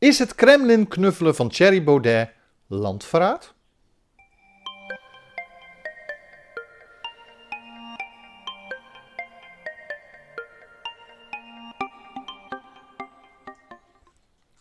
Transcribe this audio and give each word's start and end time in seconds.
Is 0.00 0.18
het 0.18 0.34
Kremlin 0.34 0.88
knuffelen 0.88 1.34
van 1.34 1.48
Thierry 1.48 1.84
Baudet 1.84 2.28
landverraad? 2.66 3.54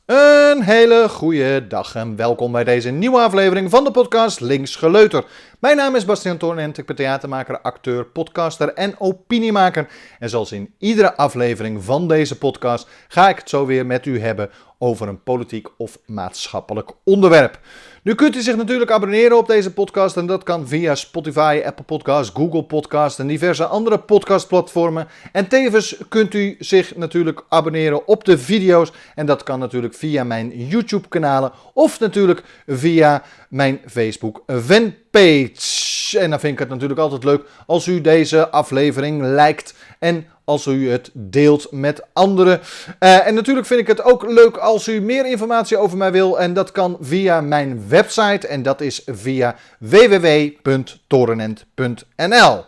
Een 0.06 0.62
hele 0.62 1.10
goede 1.10 1.68
dag 1.68 1.96
en 1.96 2.16
welkom 2.16 2.52
bij 2.52 2.64
deze 2.64 2.90
nieuwe 2.90 3.20
aflevering 3.20 3.70
van 3.70 3.84
de 3.84 3.92
podcast 3.92 4.40
Links 4.40 4.76
Geleuter. 4.76 5.26
Mijn 5.60 5.78
naam 5.78 5.96
is 5.96 6.06
Bastian 6.06 6.38
Toornent, 6.38 6.78
ik 6.78 6.86
ben 6.86 6.96
theatermaker, 6.96 7.62
acteur, 7.62 8.06
podcaster 8.06 8.74
en 8.74 9.00
opiniemaker. 9.00 9.88
En 10.20 10.30
zoals 10.30 10.52
in 10.52 10.74
iedere 10.78 11.16
aflevering 11.16 11.84
van 11.84 12.08
deze 12.08 12.38
podcast 12.38 12.90
ga 13.08 13.30
ik 13.30 13.38
het 13.38 13.50
zo 13.50 13.66
weer 13.66 13.86
met 13.86 14.06
u 14.06 14.20
hebben 14.20 14.50
over 14.80 15.08
een 15.08 15.24
politiek 15.24 15.68
of 15.78 16.00
maatschappelijk 16.06 16.92
onderwerp. 17.04 17.60
Nu 18.04 18.16
kunt 18.16 18.36
u 18.36 18.42
zich 18.42 18.56
natuurlijk 18.56 18.92
abonneren 18.92 19.38
op 19.38 19.48
deze 19.48 19.74
podcast 19.74 20.18
en 20.18 20.26
dat 20.26 20.44
kan 20.44 20.68
via 20.68 20.96
Spotify, 20.96 21.62
Apple 21.66 21.86
Podcasts, 21.86 22.34
Google 22.36 22.64
Podcasts 22.64 23.20
en 23.20 23.28
diverse 23.28 23.66
andere 23.66 24.00
podcastplatformen. 24.00 25.08
En 25.32 25.48
tevens 25.48 25.98
kunt 26.10 26.34
u 26.34 26.56
zich 26.60 26.96
natuurlijk 26.96 27.44
abonneren 27.50 28.08
op 28.08 28.24
de 28.26 28.38
video's 28.38 28.92
en 29.16 29.26
dat 29.26 29.44
kan 29.44 29.60
natuurlijk 29.60 29.94
via 29.94 30.24
mijn 30.24 30.68
YouTube 30.68 31.08
kanalen 31.08 31.52
of 31.74 32.00
natuurlijk 32.00 32.44
via 32.68 33.24
mijn 33.50 33.82
Facebook 33.86 34.44
fanpage. 34.48 35.89
En 36.16 36.30
dan 36.30 36.40
vind 36.40 36.54
ik 36.54 36.60
het 36.60 36.70
natuurlijk 36.70 37.00
altijd 37.00 37.24
leuk 37.24 37.42
als 37.66 37.88
u 37.88 38.02
deze 38.02 38.50
aflevering 38.50 39.22
liked 39.22 39.74
en 40.00 40.28
als 40.50 40.66
u 40.66 40.90
het 40.90 41.10
deelt 41.14 41.68
met 41.72 42.02
anderen. 42.14 42.60
Uh, 43.00 43.28
en 43.28 43.34
natuurlijk 43.34 43.68
vind 43.68 43.80
ik 43.80 43.88
het 43.88 44.04
ook 44.04 44.30
leuk 44.30 44.58
als 44.58 44.88
u 44.88 45.02
meer 45.02 45.26
informatie 45.26 45.78
over 45.78 45.98
mij 45.98 46.12
wil. 46.12 46.40
En 46.40 46.54
dat 46.54 46.72
kan 46.72 46.98
via 47.02 47.42
mijn 47.42 47.88
website. 47.88 48.48
En 48.48 48.64
dat 48.64 48.82
is 48.82 49.02
via 49.06 49.56
www.torenent.nl. 49.80 52.66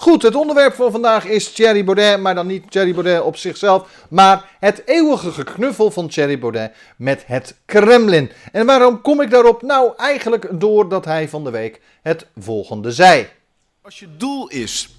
Goed, 0.00 0.22
het 0.22 0.34
onderwerp 0.34 0.74
van 0.74 0.90
vandaag 0.90 1.24
is 1.24 1.52
Thierry 1.52 1.84
Baudet, 1.84 2.20
maar 2.20 2.34
dan 2.34 2.46
niet 2.46 2.70
Thierry 2.70 2.92
Baudet 2.92 3.20
op 3.20 3.36
zichzelf, 3.36 4.06
maar 4.08 4.56
het 4.60 4.82
eeuwige 4.86 5.32
geknuffel 5.32 5.90
van 5.90 6.08
Thierry 6.08 6.38
Baudet 6.38 6.72
met 6.96 7.24
het 7.26 7.56
Kremlin. 7.64 8.30
En 8.52 8.66
waarom 8.66 9.00
kom 9.00 9.20
ik 9.20 9.30
daarop? 9.30 9.62
Nou, 9.62 9.92
eigenlijk 9.96 10.48
doordat 10.52 11.04
hij 11.04 11.28
van 11.28 11.44
de 11.44 11.50
week 11.50 11.80
het 12.02 12.26
volgende 12.36 12.92
zei. 12.92 13.28
Als 13.82 13.98
je 13.98 14.16
doel 14.16 14.48
is 14.48 14.97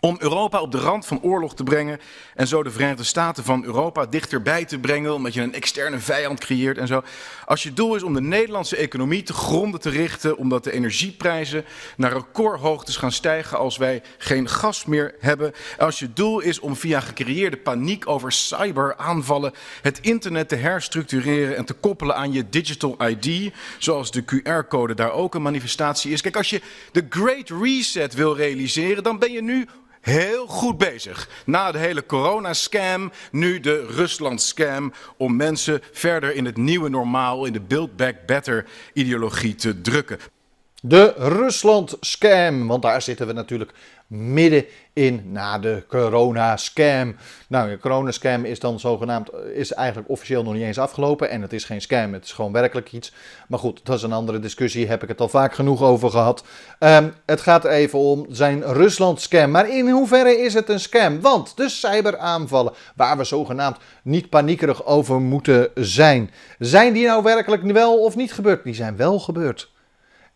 om 0.00 0.16
Europa 0.18 0.60
op 0.60 0.72
de 0.72 0.78
rand 0.78 1.06
van 1.06 1.22
oorlog 1.22 1.54
te 1.54 1.62
brengen 1.62 2.00
en 2.34 2.46
zo 2.46 2.62
de 2.62 2.70
Verenigde 2.70 3.04
Staten 3.04 3.44
van 3.44 3.64
Europa 3.64 4.06
dichterbij 4.06 4.64
te 4.64 4.78
brengen, 4.78 5.14
omdat 5.14 5.34
je 5.34 5.40
een 5.40 5.54
externe 5.54 5.98
vijand 5.98 6.40
creëert 6.40 6.78
en 6.78 6.86
zo. 6.86 7.02
Als 7.44 7.62
je 7.62 7.72
doel 7.72 7.94
is 7.94 8.02
om 8.02 8.14
de 8.14 8.20
Nederlandse 8.20 8.76
economie 8.76 9.22
te 9.22 9.32
gronden 9.32 9.80
te 9.80 9.90
richten, 9.90 10.36
omdat 10.36 10.64
de 10.64 10.72
energieprijzen 10.72 11.64
naar 11.96 12.12
recordhoogtes 12.12 12.96
gaan 12.96 13.12
stijgen 13.12 13.58
als 13.58 13.76
wij 13.76 14.02
geen 14.18 14.48
gas 14.48 14.84
meer 14.84 15.14
hebben. 15.20 15.52
Als 15.78 15.98
je 15.98 16.12
doel 16.12 16.40
is 16.40 16.60
om 16.60 16.76
via 16.76 17.00
gecreëerde 17.00 17.56
paniek 17.56 18.08
over 18.08 18.32
cyberaanvallen 18.32 19.52
het 19.82 20.00
internet 20.00 20.48
te 20.48 20.56
herstructureren 20.56 21.56
en 21.56 21.64
te 21.64 21.74
koppelen 21.74 22.16
aan 22.16 22.32
je 22.32 22.48
digital 22.48 22.96
ID, 23.08 23.52
zoals 23.78 24.10
de 24.10 24.24
QR-code 24.24 24.94
daar 24.94 25.12
ook 25.12 25.34
een 25.34 25.42
manifestatie 25.42 26.12
is. 26.12 26.20
Kijk, 26.20 26.36
als 26.36 26.50
je 26.50 26.60
de 26.92 27.06
Great 27.08 27.50
Reset 27.62 28.14
wil 28.14 28.36
realiseren, 28.36 29.02
dan 29.02 29.18
ben 29.18 29.32
je 29.32 29.42
nu 29.42 29.66
heel 30.00 30.46
goed 30.46 30.78
bezig. 30.78 31.28
Na 31.46 31.72
de 31.72 31.78
hele 31.78 32.06
corona-scam, 32.06 33.12
nu 33.30 33.60
de 33.60 33.86
Rusland-scam. 33.86 34.92
Om 35.16 35.36
mensen 35.36 35.80
verder 35.92 36.34
in 36.34 36.44
het 36.44 36.56
nieuwe 36.56 36.88
normaal, 36.88 37.44
in 37.44 37.52
de 37.52 37.60
Build 37.60 37.96
Back 37.96 38.14
Better 38.26 38.66
ideologie 38.92 39.54
te 39.54 39.80
drukken. 39.80 40.18
De 40.82 41.14
Rusland-scam, 41.16 42.66
want 42.66 42.82
daar 42.82 43.02
zitten 43.02 43.26
we 43.26 43.32
natuurlijk 43.32 43.72
midden 44.10 44.64
in 44.92 45.22
na 45.24 45.58
de 45.58 45.84
corona-scam. 45.88 47.16
Nou, 47.48 47.70
de 47.70 47.78
corona-scam 47.78 48.44
is 48.44 48.58
dan 48.58 48.80
zogenaamd, 48.80 49.30
is 49.54 49.72
eigenlijk 49.72 50.10
officieel 50.10 50.42
nog 50.42 50.52
niet 50.52 50.62
eens 50.62 50.78
afgelopen. 50.78 51.30
En 51.30 51.42
het 51.42 51.52
is 51.52 51.64
geen 51.64 51.80
scam, 51.80 52.12
het 52.12 52.24
is 52.24 52.32
gewoon 52.32 52.52
werkelijk 52.52 52.92
iets. 52.92 53.12
Maar 53.48 53.58
goed, 53.58 53.80
dat 53.84 53.96
is 53.96 54.02
een 54.02 54.12
andere 54.12 54.38
discussie, 54.38 54.88
heb 54.88 55.02
ik 55.02 55.08
het 55.08 55.20
al 55.20 55.28
vaak 55.28 55.54
genoeg 55.54 55.82
over 55.82 56.10
gehad. 56.10 56.44
Um, 56.78 57.14
het 57.26 57.40
gaat 57.40 57.64
even 57.64 57.98
om 57.98 58.26
zijn 58.28 58.62
Rusland-scam. 58.72 59.50
Maar 59.50 59.68
in 59.68 59.88
hoeverre 59.88 60.38
is 60.38 60.54
het 60.54 60.68
een 60.68 60.80
scam? 60.80 61.20
Want 61.20 61.56
de 61.56 61.68
cyberaanvallen, 61.68 62.72
waar 62.94 63.16
we 63.16 63.24
zogenaamd 63.24 63.76
niet 64.02 64.28
paniekerig 64.28 64.84
over 64.84 65.20
moeten 65.20 65.68
zijn, 65.74 66.30
zijn 66.58 66.92
die 66.92 67.06
nou 67.06 67.22
werkelijk 67.22 67.62
wel 67.62 68.04
of 68.04 68.16
niet 68.16 68.32
gebeurd? 68.32 68.64
Die 68.64 68.74
zijn 68.74 68.96
wel 68.96 69.18
gebeurd. 69.18 69.72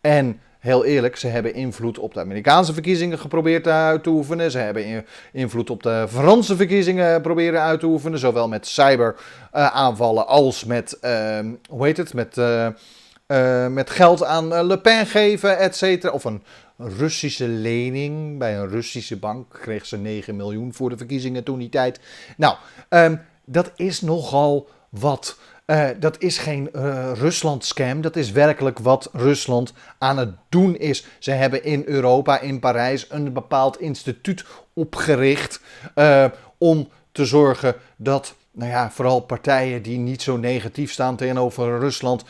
En 0.01 0.39
heel 0.65 0.85
eerlijk, 0.85 1.15
ze 1.15 1.27
hebben 1.27 1.53
invloed 1.53 1.99
op 1.99 2.13
de 2.13 2.19
Amerikaanse 2.19 2.73
verkiezingen 2.73 3.19
geprobeerd 3.19 3.67
uit 3.67 4.03
te 4.03 4.09
oefenen. 4.09 4.51
Ze 4.51 4.57
hebben 4.57 5.05
invloed 5.31 5.69
op 5.69 5.83
de 5.83 6.05
Franse 6.09 6.55
verkiezingen 6.55 7.21
proberen 7.21 7.61
uit 7.61 7.79
te 7.79 7.85
oefenen. 7.85 8.19
Zowel 8.19 8.47
met 8.47 8.67
cyberaanvallen 8.67 10.27
als 10.27 10.63
met, 10.63 10.97
uh, 11.01 11.39
hoe 11.69 11.85
heet 11.85 11.97
het, 11.97 12.13
met, 12.13 12.37
uh, 12.37 13.67
met 13.67 13.89
geld 13.89 14.23
aan 14.23 14.65
Le 14.65 14.79
Pen 14.79 15.05
geven, 15.05 15.57
et 15.57 15.75
cetera. 15.75 16.13
Of 16.13 16.23
een 16.23 16.43
Russische 16.77 17.47
lening 17.47 18.39
bij 18.39 18.57
een 18.57 18.69
Russische 18.69 19.17
bank. 19.17 19.59
Kreeg 19.61 19.85
ze 19.85 19.97
9 19.97 20.35
miljoen 20.35 20.73
voor 20.73 20.89
de 20.89 20.97
verkiezingen 20.97 21.43
toen 21.43 21.59
die 21.59 21.69
tijd. 21.69 21.99
Nou, 22.37 22.55
um, 22.89 23.21
dat 23.45 23.71
is 23.75 24.01
nogal 24.01 24.69
wat. 24.89 25.37
Uh, 25.65 25.87
dat 25.99 26.21
is 26.21 26.37
geen 26.37 26.69
uh, 26.73 27.11
Rusland-scam. 27.13 28.01
Dat 28.01 28.15
is 28.15 28.31
werkelijk 28.31 28.79
wat 28.79 29.09
Rusland 29.13 29.73
aan 29.97 30.17
het 30.17 30.29
doen 30.49 30.75
is. 30.77 31.05
Ze 31.19 31.31
hebben 31.31 31.63
in 31.63 31.83
Europa, 31.85 32.39
in 32.39 32.59
Parijs, 32.59 33.05
een 33.09 33.33
bepaald 33.33 33.79
instituut 33.79 34.45
opgericht. 34.73 35.61
Uh, 35.95 36.25
om 36.57 36.89
te 37.11 37.25
zorgen 37.25 37.75
dat. 37.95 38.35
Nou 38.51 38.71
ja, 38.71 38.91
vooral 38.91 39.19
partijen 39.19 39.81
die 39.81 39.97
niet 39.97 40.21
zo 40.21 40.37
negatief 40.37 40.91
staan 40.91 41.15
tegenover 41.15 41.79
Rusland, 41.79 42.23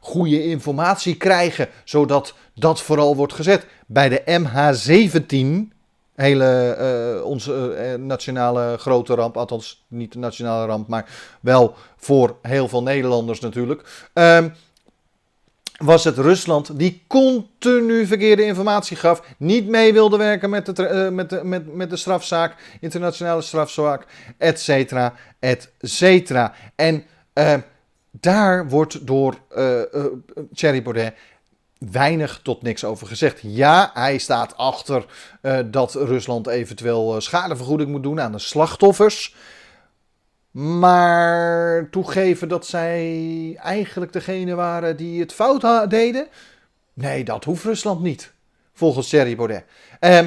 goede 0.00 0.44
informatie 0.44 1.16
krijgen, 1.16 1.68
zodat 1.84 2.34
dat 2.54 2.82
vooral 2.82 3.16
wordt 3.16 3.32
gezet. 3.32 3.66
Bij 3.86 4.08
de 4.08 4.22
MH17, 4.42 5.75
hele 6.16 6.76
uh, 7.18 7.24
onze 7.24 7.76
uh, 7.78 8.04
nationale 8.04 8.76
grote 8.78 9.14
ramp, 9.14 9.36
althans 9.36 9.84
niet 9.88 10.12
de 10.12 10.18
nationale 10.18 10.66
ramp, 10.66 10.88
maar 10.88 11.10
wel 11.40 11.74
voor 11.96 12.36
heel 12.42 12.68
veel 12.68 12.82
Nederlanders 12.82 13.40
natuurlijk. 13.40 14.08
Um, 14.14 14.54
was 15.76 16.04
het 16.04 16.18
Rusland 16.18 16.78
die 16.78 17.04
continu 17.06 18.06
verkeerde 18.06 18.44
informatie 18.44 18.96
gaf, 18.96 19.22
niet 19.38 19.68
mee 19.68 19.92
wilde 19.92 20.16
werken 20.16 20.50
met 20.50 20.76
de, 20.76 21.08
met 21.12 21.30
de, 21.30 21.44
met, 21.44 21.74
met 21.74 21.90
de 21.90 21.96
strafzaak, 21.96 22.54
internationale 22.80 23.42
strafzaak, 23.42 24.06
et 24.38 24.60
cetera, 24.60 25.14
et 25.38 25.72
cetera. 25.80 26.54
En 26.74 27.04
daar 28.10 28.68
wordt 28.68 29.06
door 29.06 29.38
Thierry 30.54 30.82
Baudet 30.82 31.14
weinig 31.78 32.40
tot 32.42 32.62
niks 32.62 32.84
over 32.84 33.06
gezegd. 33.06 33.38
Ja, 33.42 33.90
hij 33.94 34.18
staat 34.18 34.56
achter 34.56 35.04
uh, 35.42 35.58
dat 35.66 35.94
Rusland 35.94 36.46
eventueel 36.46 37.14
uh, 37.14 37.20
schadevergoeding 37.20 37.90
moet 37.90 38.02
doen 38.02 38.20
aan 38.20 38.32
de 38.32 38.38
slachtoffers. 38.38 39.34
Maar 40.50 41.90
toegeven 41.90 42.48
dat 42.48 42.66
zij 42.66 43.58
eigenlijk 43.62 44.12
degene 44.12 44.54
waren 44.54 44.96
die 44.96 45.20
het 45.20 45.32
fout 45.32 45.90
deden? 45.90 46.28
Nee, 46.92 47.24
dat 47.24 47.44
hoeft 47.44 47.64
Rusland 47.64 48.02
niet. 48.02 48.32
Volgens 48.72 49.08
Thierry 49.08 49.36
Baudet. 49.36 49.64
Uh, 50.00 50.20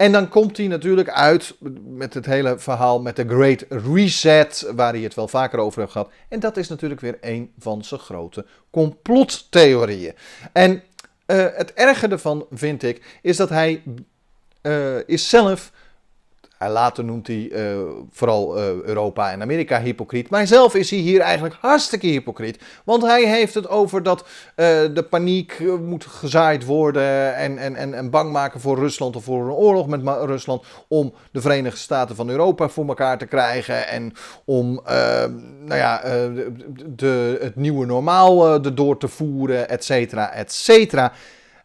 en 0.00 0.12
dan 0.12 0.28
komt 0.28 0.56
hij 0.56 0.66
natuurlijk 0.66 1.10
uit 1.10 1.56
met 1.84 2.14
het 2.14 2.26
hele 2.26 2.58
verhaal 2.58 3.00
met 3.00 3.16
de 3.16 3.28
Great 3.28 3.64
Reset, 3.68 4.70
waar 4.74 4.92
hij 4.92 5.02
het 5.02 5.14
wel 5.14 5.28
vaker 5.28 5.58
over 5.58 5.80
heeft 5.80 5.92
gehad. 5.92 6.10
En 6.28 6.40
dat 6.40 6.56
is 6.56 6.68
natuurlijk 6.68 7.00
weer 7.00 7.18
een 7.20 7.52
van 7.58 7.84
zijn 7.84 8.00
grote 8.00 8.46
complottheorieën. 8.70 10.14
En 10.52 10.82
uh, 11.26 11.46
het 11.52 11.72
erge 11.72 12.08
ervan 12.08 12.46
vind 12.50 12.82
ik, 12.82 13.18
is 13.22 13.36
dat 13.36 13.48
hij 13.48 13.82
uh, 14.62 15.08
is 15.08 15.28
zelf 15.28 15.72
later 16.68 17.04
noemt 17.04 17.26
hij 17.26 17.50
uh, 17.52 17.78
vooral 18.10 18.58
uh, 18.58 18.64
Europa 18.82 19.30
en 19.30 19.42
Amerika 19.42 19.80
hypocriet. 19.80 20.30
Maar 20.30 20.46
zelf 20.46 20.74
is 20.74 20.90
hij 20.90 20.98
hier 20.98 21.20
eigenlijk 21.20 21.54
hartstikke 21.60 22.06
hypocriet. 22.06 22.58
Want 22.84 23.02
hij 23.02 23.24
heeft 23.24 23.54
het 23.54 23.68
over 23.68 24.02
dat 24.02 24.20
uh, 24.20 24.26
de 24.94 25.06
paniek 25.10 25.62
moet 25.84 26.04
gezaaid 26.04 26.64
worden. 26.64 27.34
En, 27.36 27.58
en, 27.58 27.76
en, 27.76 27.94
en 27.94 28.10
bang 28.10 28.32
maken 28.32 28.60
voor 28.60 28.78
Rusland 28.78 29.16
of 29.16 29.24
voor 29.24 29.44
een 29.44 29.50
oorlog 29.50 29.86
met 29.86 30.00
Rusland. 30.04 30.64
Om 30.88 31.12
de 31.32 31.40
Verenigde 31.40 31.78
Staten 31.78 32.16
van 32.16 32.28
Europa 32.28 32.68
voor 32.68 32.86
elkaar 32.88 33.18
te 33.18 33.26
krijgen. 33.26 33.88
En 33.88 34.12
om 34.44 34.80
nou 35.64 35.76
ja, 35.76 36.02
de, 36.86 37.38
het 37.40 37.56
nieuwe 37.56 37.86
normaal 37.86 38.52
erdoor 38.52 38.98
te 38.98 39.08
voeren, 39.08 39.68
et 39.68 39.84
cetera, 39.84 40.32
et 40.32 40.52
cetera. 40.52 41.12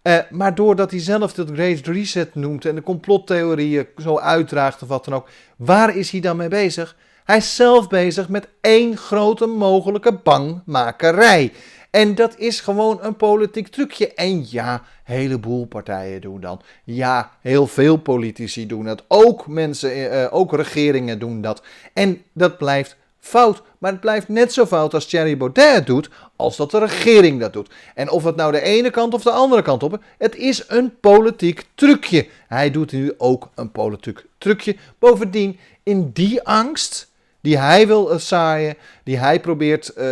Uh, 0.07 0.18
maar 0.30 0.56
doordat 0.56 0.92
hij 0.92 1.00
zelf 1.00 1.34
dat 1.34 1.50
Great 1.54 1.88
Reset 1.88 2.36
noemt 2.36 2.66
en 2.66 2.75
de 2.75 2.81
complottheorieën 2.81 3.88
zo 3.98 4.19
uitdraagt 4.19 4.81
of 4.81 4.88
wat 4.88 5.06
dan 5.06 5.13
ook, 5.13 5.28
waar 5.56 5.96
is 5.96 6.10
hij 6.12 6.19
dan 6.19 6.38
mee 6.38 6.48
bezig? 6.48 6.96
Hij 7.24 7.38
is 7.38 7.56
zelf 7.56 7.88
bezig 7.88 8.30
met 8.30 8.48
één 8.62 8.98
grote 8.98 9.46
mogelijke 9.46 10.13
bangmakerij. 10.24 11.52
En 11.90 12.16
dat 12.16 12.38
is 12.38 12.60
gewoon 12.60 13.00
een 13.02 13.16
politiek 13.16 13.68
trucje. 13.68 14.13
En 14.13 14.46
ja, 14.50 14.74
een 14.74 15.16
heleboel 15.16 15.66
partijen 15.66 16.22
doen 16.22 16.42
dat. 16.42 16.63
Ja, 16.84 17.31
heel 17.42 17.68
veel 17.68 17.98
politici 17.98 18.68
doen 18.68 18.86
dat. 18.86 19.04
Ook 19.08 19.48
mensen, 19.48 19.98
uh, 19.98 20.28
ook 20.30 20.54
regeringen 20.54 21.19
doen 21.19 21.42
dat. 21.42 21.63
En 21.94 22.22
dat 22.34 22.58
blijft 22.58 22.96
fout. 23.19 23.62
Maar 23.78 23.92
het 23.92 24.00
blijft 24.00 24.28
net 24.28 24.54
zo 24.54 24.66
fout 24.66 24.94
als 24.94 25.06
Thierry 25.06 25.38
Baudet 25.38 25.86
doet, 25.86 26.10
als 26.36 26.58
dat 26.58 26.72
de 26.72 26.80
regering 26.80 27.40
dat 27.40 27.54
doet. 27.54 27.70
En 27.96 28.10
of 28.10 28.24
het 28.24 28.36
nou 28.36 28.52
de 28.52 28.62
ene 28.62 28.90
kant 28.90 29.14
of 29.14 29.24
de 29.24 29.32
andere 29.32 29.62
kant 29.62 29.84
op, 29.84 30.00
het 30.18 30.36
is 30.36 30.64
een 30.68 31.00
politiek 31.00 31.66
trucje. 31.76 32.28
Hij 32.48 32.72
doet 32.72 32.92
nu 32.92 33.14
ook 33.18 33.50
een 33.56 33.72
politiek 33.72 34.26
trucje. 34.38 34.76
Bovendien, 35.00 35.60
in 35.84 36.10
die 36.14 36.44
angst 36.44 37.14
die 37.45 37.57
hij 37.57 37.88
wil 37.88 38.12
eh, 38.12 38.18
zaaien, 38.18 38.77
die 39.03 39.18
hij 39.18 39.39
probeert 39.39 39.92
uh, 39.97 40.03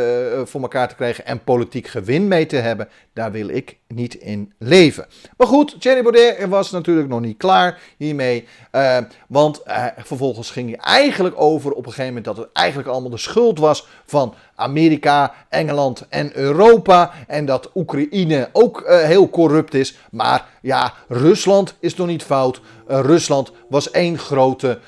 voor 0.43 0.61
elkaar 0.61 0.87
te 0.87 0.95
krijgen 0.95 1.25
en 1.25 1.43
politiek 1.43 1.87
gewin 1.87 2.27
mee 2.27 2.45
te 2.45 2.55
hebben, 2.55 2.89
daar 3.13 3.31
wil 3.31 3.47
ik 3.47 3.77
niet 3.87 4.13
in 4.13 4.53
leven. 4.57 5.05
Maar 5.37 5.47
goed, 5.47 5.81
Thierry 5.81 6.01
Baudet 6.01 6.45
was 6.45 6.71
natuurlijk 6.71 7.07
nog 7.07 7.19
niet 7.19 7.37
klaar 7.37 7.79
hiermee, 7.97 8.47
uh, 8.71 8.97
want 9.27 9.61
vervolgens 9.97 10.51
ging 10.51 10.69
hij 10.69 10.79
eigenlijk 10.79 11.41
over 11.41 11.71
op 11.71 11.85
een 11.85 11.91
gegeven 11.91 12.05
moment 12.05 12.25
dat 12.25 12.37
het 12.37 12.49
eigenlijk 12.53 12.89
allemaal 12.89 13.09
de 13.09 13.17
schuld 13.17 13.59
was 13.59 13.87
van 14.05 14.33
Amerika, 14.55 15.33
Engeland 15.49 16.05
en 16.09 16.37
Europa 16.37 17.11
en 17.27 17.45
dat 17.45 17.71
Oekraïne 17.75 18.49
ook 18.51 18.83
heel 18.87 19.29
corrupt 19.29 19.73
is. 19.73 19.97
Maar 20.11 20.45
ja, 20.61 20.93
Rusland 21.07 21.75
is 21.79 21.95
nog 21.95 22.07
niet 22.07 22.23
fout. 22.23 22.61
Rusland 22.87 23.51
was 23.69 23.91
één 23.91 24.17
grote 24.17 24.79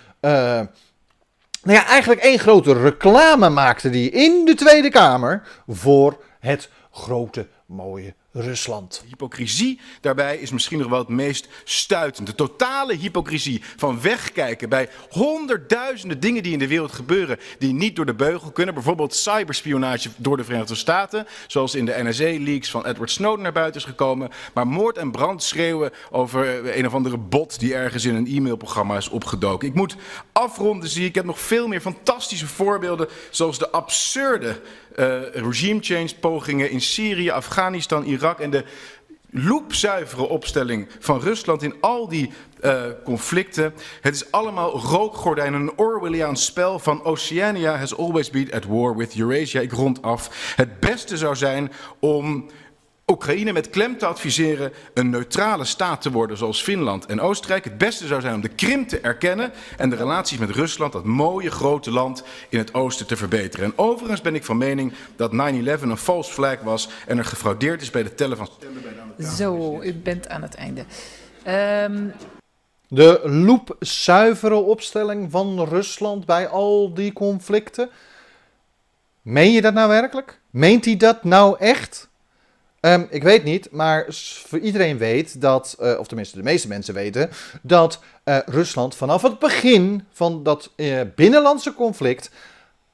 nou 1.65 1.77
ja, 1.77 1.85
eigenlijk 1.85 2.21
één 2.21 2.39
grote 2.39 2.73
reclame 2.73 3.50
maakte 3.50 3.89
die 3.89 4.09
in 4.09 4.45
de 4.45 4.56
Tweede 4.56 4.89
Kamer 4.89 5.41
voor 5.67 6.23
het 6.39 6.69
grote 6.91 7.47
mooie 7.65 8.15
Rusland. 8.36 9.04
Hypocrisie 9.08 9.80
daarbij 10.02 10.38
is 10.38 10.52
misschien 10.52 10.80
nog 10.80 10.90
wel 10.90 11.00
het 11.00 11.08
meest 11.08 11.48
stuitend. 11.64 12.28
De 12.28 12.36
totale 12.36 12.96
hypocrisie 12.96 13.62
van 13.76 14.02
wegkijken 14.02 14.70
bij 14.70 14.90
honderdduizenden 15.10 16.20
dingen 16.20 16.44
die 16.44 16.54
in 16.54 16.60
de 16.60 16.68
wereld 16.68 16.92
gebeuren 16.92 17.40
die 17.60 17.74
niet 17.74 17.96
door 17.96 18.06
de 18.06 18.14
beugel 18.14 18.52
kunnen. 18.52 18.74
Bijvoorbeeld 18.74 19.16
cyberspionage 19.16 20.10
door 20.18 20.38
de 20.38 20.44
Verenigde 20.44 20.76
Staten, 20.76 21.28
zoals 21.48 21.76
in 21.76 21.86
de 21.86 22.04
NSA-leaks 22.04 22.70
van 22.70 22.86
Edward 22.86 23.12
Snowden 23.12 23.44
naar 23.44 23.52
buiten 23.52 23.82
is 23.82 23.88
gekomen. 23.88 24.30
Maar 24.54 24.68
moord 24.68 24.98
en 24.98 25.12
brand 25.12 25.44
schreeuwen 25.44 25.92
over 26.12 26.78
een 26.78 26.86
of 26.86 26.94
andere 26.94 27.18
bot 27.18 27.60
die 27.60 27.76
ergens 27.76 28.06
in 28.06 28.16
een 28.16 28.28
e-mailprogramma 28.28 28.98
is 28.98 29.10
opgedoken. 29.10 29.68
Ik 29.68 29.74
moet 29.74 29.96
afronden, 30.32 30.90
zie 30.90 31.06
ik. 31.06 31.16
Heb 31.16 31.26
nog 31.26 31.40
veel 31.40 31.68
meer 31.68 31.82
fantastische 31.82 32.48
voorbeelden, 32.48 33.08
zoals 33.30 33.60
de 33.60 33.70
absurde 33.70 34.62
regime 35.33 35.80
change 35.81 36.15
pogingen 36.19 36.69
in 36.69 36.81
Syrië, 36.81 37.30
Afghanistan, 37.30 38.03
Irak 38.03 38.39
en 38.39 38.50
de 38.50 38.63
loepzuivere 39.30 40.27
opstelling 40.27 40.88
van 41.00 41.19
Rusland 41.19 41.63
in 41.63 41.75
al 41.80 42.07
die 42.07 42.31
uh, 42.62 42.83
conflicten. 43.03 43.74
Het 44.01 44.15
is 44.15 44.31
allemaal 44.31 44.80
rookgordijnen, 44.80 45.62
een 45.62 45.77
Orwelliaans 45.77 46.45
spel 46.45 46.80
van 46.80 47.03
Oceania 47.03 47.77
has 47.77 47.97
always 47.97 48.30
been 48.30 48.51
at 48.51 48.65
war 48.65 48.97
with 48.97 49.15
Eurasia. 49.15 49.62
Ik 49.62 49.71
rond 49.71 50.01
af. 50.01 50.53
Het 50.56 50.80
beste 50.80 51.18
zou 51.18 51.36
zijn 51.36 51.71
om 52.00 52.50
Oekraïne 53.12 53.52
met 53.52 53.69
klem 53.69 53.98
te 53.98 54.06
adviseren 54.06 54.74
een 54.94 55.10
neutrale 55.10 55.66
staat 55.66 56.02
te 56.02 56.12
worden 56.12 56.38
zoals 56.38 56.62
Finland 56.62 57.06
en 57.06 57.19
Oostenrijk. 57.19 57.63
Het 57.63 57.78
beste 57.78 58.07
zou 58.07 58.22
zijn 58.22 58.34
om 58.34 58.42
de 58.42 58.50
Krim 58.50 58.88
te 58.88 59.00
erkennen 59.00 59.52
en 59.78 59.90
de 59.90 59.96
relaties 59.96 60.38
met 60.38 60.50
Rusland, 60.50 60.94
dat 60.94 61.04
mooie 61.04 61.52
grote 61.52 61.92
land 61.92 62.24
in 62.50 62.57
het 62.57 62.74
oosten, 62.74 63.07
te 63.07 63.16
verbeteren. 63.16 63.66
En 63.66 63.74
overigens 63.75 64.22
ben 64.22 64.36
ik 64.36 64.46
van 64.46 64.57
mening 64.57 64.94
dat 65.16 65.31
9-11 65.31 65.36
een 65.81 65.98
false 65.98 66.31
flag 66.31 66.62
was 66.62 66.90
en 67.07 67.18
er 67.18 67.25
gefraudeerd 67.25 67.81
is 67.81 67.90
bij 67.90 68.04
de 68.04 68.16
tellen 68.16 68.38
van 68.38 68.50
stemmen 68.57 68.81
bij 68.81 68.94
de 68.94 69.00
Amerikaanse 69.00 69.36
Zo, 69.36 69.81
u 69.81 69.94
bent 69.94 70.30
aan 70.30 70.42
het 70.42 70.56
einde. 70.56 70.86
Um... 71.48 72.13
De 72.88 73.22
loepzuivere 73.24 74.56
opstelling 74.56 75.31
van 75.31 75.63
Rusland 75.63 76.25
bij 76.25 76.48
al 76.48 76.94
die 76.94 77.13
conflicten. 77.13 77.90
Meen 79.22 79.51
je 79.51 79.62
dat 79.62 79.74
nou 79.74 79.90
werkelijk? 79.90 80.40
Meent 80.50 80.86
hij 80.86 80.98
dat 80.98 81.24
nou 81.24 81.58
echt? 81.60 82.10
Um, 82.86 83.08
ik 83.10 83.24
weet 83.24 83.44
niet, 83.44 83.72
maar 83.72 84.06
voor 84.48 84.60
iedereen 84.60 84.98
weet 84.98 85.42
dat, 85.42 85.78
uh, 85.82 86.00
of 86.00 86.08
tenminste 86.08 86.38
de 86.38 86.44
meeste 86.44 86.68
mensen 86.68 86.94
weten, 86.94 87.30
dat 87.62 88.00
uh, 88.26 88.38
Rusland 88.46 88.96
vanaf 88.96 89.22
het 89.22 89.40
begin 89.40 90.06
van 90.12 90.44
dat 90.44 90.72
uh, 90.76 91.02
binnenlandse 91.16 91.74
conflict 91.74 92.30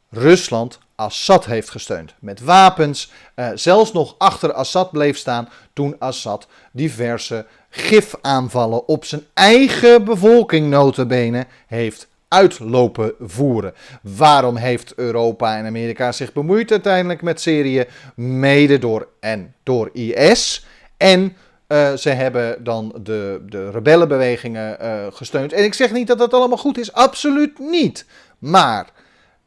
Rusland 0.09 0.79
Assad 0.95 1.45
heeft 1.45 1.69
gesteund. 1.69 2.13
Met 2.19 2.41
wapens, 2.41 3.11
zelfs 3.53 3.93
nog 3.93 4.15
achter 4.17 4.53
Assad 4.53 4.91
bleef 4.91 5.17
staan 5.17 5.49
toen 5.73 5.95
Assad 5.99 6.47
diverse 6.71 7.45
gifaanvallen 7.69 8.87
op 8.87 9.05
zijn 9.05 9.25
eigen 9.33 10.03
bevolking 10.03 10.69
notabene 10.69 11.45
heeft 11.67 12.07
uitlopen 12.31 13.13
voeren. 13.19 13.73
Waarom 14.01 14.55
heeft 14.55 14.93
Europa 14.95 15.57
en 15.57 15.65
Amerika 15.65 16.11
zich 16.11 16.33
bemoeid 16.33 16.71
uiteindelijk 16.71 17.21
met 17.21 17.41
Syrië? 17.41 17.85
Mede 18.15 18.79
door 18.79 19.07
en 19.19 19.53
door 19.63 19.89
IS. 19.93 20.65
En 20.97 21.35
uh, 21.67 21.93
ze 21.93 22.09
hebben 22.09 22.63
dan 22.63 22.95
de, 23.03 23.43
de 23.45 23.71
rebellenbewegingen 23.71 24.77
uh, 24.81 25.05
gesteund. 25.09 25.53
En 25.53 25.63
ik 25.63 25.73
zeg 25.73 25.91
niet 25.91 26.07
dat 26.07 26.17
dat 26.17 26.33
allemaal 26.33 26.57
goed 26.57 26.77
is, 26.77 26.93
absoluut 26.93 27.59
niet. 27.59 28.05
Maar 28.39 28.87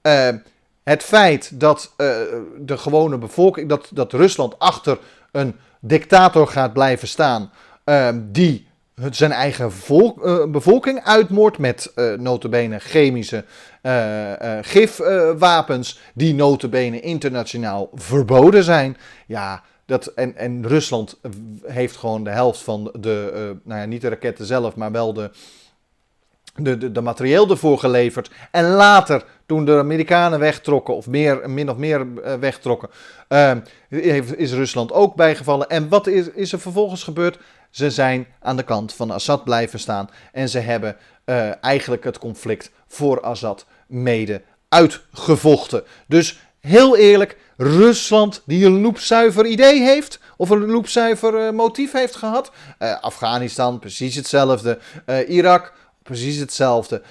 uh, 0.03 0.29
het 0.83 1.03
feit 1.03 1.61
dat 1.61 1.95
de 2.59 2.79
gewone 2.79 3.19
bevolking, 3.19 3.69
dat, 3.69 3.89
dat 3.93 4.13
Rusland 4.13 4.59
achter 4.59 4.99
een 5.33 5.57
dictator 5.81 6.47
gaat 6.47 6.73
blijven 6.73 7.09
staan, 7.09 7.51
die 8.15 8.67
zijn 9.11 9.33
eigen 9.33 9.73
uh, 9.91 10.45
bevolking 10.47 11.05
uitmoordt 11.05 11.59
met 11.59 11.93
uh, 11.97 12.13
notabene 12.13 12.79
chemische 12.79 13.45
uh, 13.83 14.33
gifwapens 14.61 16.01
die 16.15 16.35
notabene 16.35 17.01
internationaal 17.01 17.91
verboden 17.95 18.65
zijn. 18.65 18.97
Ja, 19.27 19.63
dat, 19.87 20.07
en, 20.07 20.37
en 20.37 20.67
Rusland 20.67 21.21
heeft 21.63 21.97
gewoon 21.97 22.25
de 22.25 22.31
helft 22.31 22.61
van 22.61 22.91
de, 22.99 23.57
nou 23.65 23.81
ja, 23.81 23.87
niet 23.87 24.01
de 24.01 24.09
raketten 24.09 24.47
zelf, 24.47 24.77
maar 24.77 24.93
wel 24.93 25.13
de, 25.13 25.31
de, 26.55 26.79
de, 26.79 26.93
de 26.93 27.01
materieel 27.01 27.51
ervoor 27.51 27.79
geleverd. 27.79 28.31
En 28.51 28.65
later, 28.65 29.25
toen 29.47 29.65
de 29.65 29.79
Amerikanen 29.79 30.39
wegtrokken, 30.39 30.95
of 30.97 31.07
meer, 31.07 31.51
min 31.51 31.71
of 31.71 31.77
meer 31.77 32.07
wegtrokken, 32.41 32.89
is 34.37 34.53
Rusland 34.53 34.93
ook 34.93 35.15
bijgevallen. 35.15 35.69
En 35.69 35.89
wat 35.89 36.07
is, 36.07 36.31
is 36.31 36.53
er 36.53 36.61
vervolgens 36.61 37.03
gebeurd? 37.03 37.39
Ze 37.75 37.91
zijn 37.91 38.27
aan 38.41 38.57
de 38.57 38.63
kant 38.63 38.95
van 38.95 39.11
Assad 39.11 39.45
blijven 39.45 39.79
staan 39.79 40.11
en 40.33 40.49
ze 40.49 40.59
hebben 40.59 40.97
uh, 41.25 41.65
eigenlijk 41.65 42.05
het 42.05 42.19
conflict 42.19 42.71
voor 42.87 43.21
Assad 43.21 43.67
mede 43.87 44.43
uitgevochten. 44.69 45.85
Dus 46.07 46.39
heel 46.61 46.97
eerlijk, 46.97 47.37
Rusland 47.57 48.43
die 48.47 48.67
een 48.67 48.81
loepzuiver 48.81 49.47
idee 49.47 49.83
heeft, 49.83 50.21
of 50.37 50.51
een 50.51 50.67
loepzuiver 50.67 51.47
uh, 51.47 51.51
motief 51.51 51.93
heeft 51.93 52.17
gehad. 52.17 52.51
Uh, 52.79 53.01
Afghanistan, 53.01 53.79
precies 53.79 54.15
hetzelfde. 54.15 54.79
Irak, 55.29 55.73
precies 56.03 56.37
hetzelfde. 56.37 57.03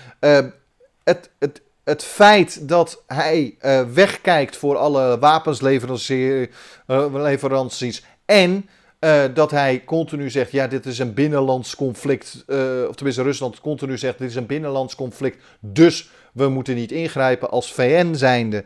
het, 1.03 1.29
het, 1.39 1.62
het 1.84 2.03
feit 2.03 2.67
dat 2.67 3.03
hij 3.08 3.58
wegkijkt 3.93 4.58
voor 4.58 4.77
alle 4.77 5.20
wapensleveranties 5.20 8.03
en 8.25 8.70
uh, 9.03 9.24
dat 9.33 9.51
hij 9.51 9.83
continu 9.86 10.29
zegt, 10.29 10.51
ja, 10.51 10.67
dit 10.67 10.86
is 10.86 11.00
een 11.00 11.13
binnenlands 11.13 11.75
conflict. 11.75 12.43
Uh, 12.48 12.57
of 12.88 12.95
tenminste, 12.95 13.24
Rusland 13.24 13.60
continu 13.60 13.98
zegt, 13.98 14.17
dit 14.17 14.29
is 14.29 14.36
een 14.36 14.45
binnenlands 14.45 14.95
conflict. 14.95 15.43
Dus 15.60 16.10
we 16.33 16.48
moeten 16.48 16.75
niet 16.75 16.91
ingrijpen 16.91 17.50
als 17.50 17.74
VN 17.74 18.13
zijnde. 18.13 18.65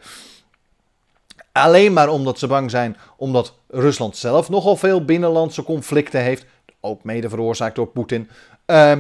Alleen 1.51 1.93
maar 1.93 2.09
omdat 2.09 2.39
ze 2.39 2.47
bang 2.47 2.71
zijn, 2.71 2.97
omdat 3.17 3.53
Rusland 3.67 4.17
zelf 4.17 4.49
nogal 4.49 4.75
veel 4.75 5.05
binnenlandse 5.05 5.63
conflicten 5.63 6.21
heeft. 6.21 6.45
Ook 6.79 7.03
mede 7.03 7.29
veroorzaakt 7.29 7.75
door 7.75 7.87
Poetin. 7.87 8.29
Uh, 8.65 8.99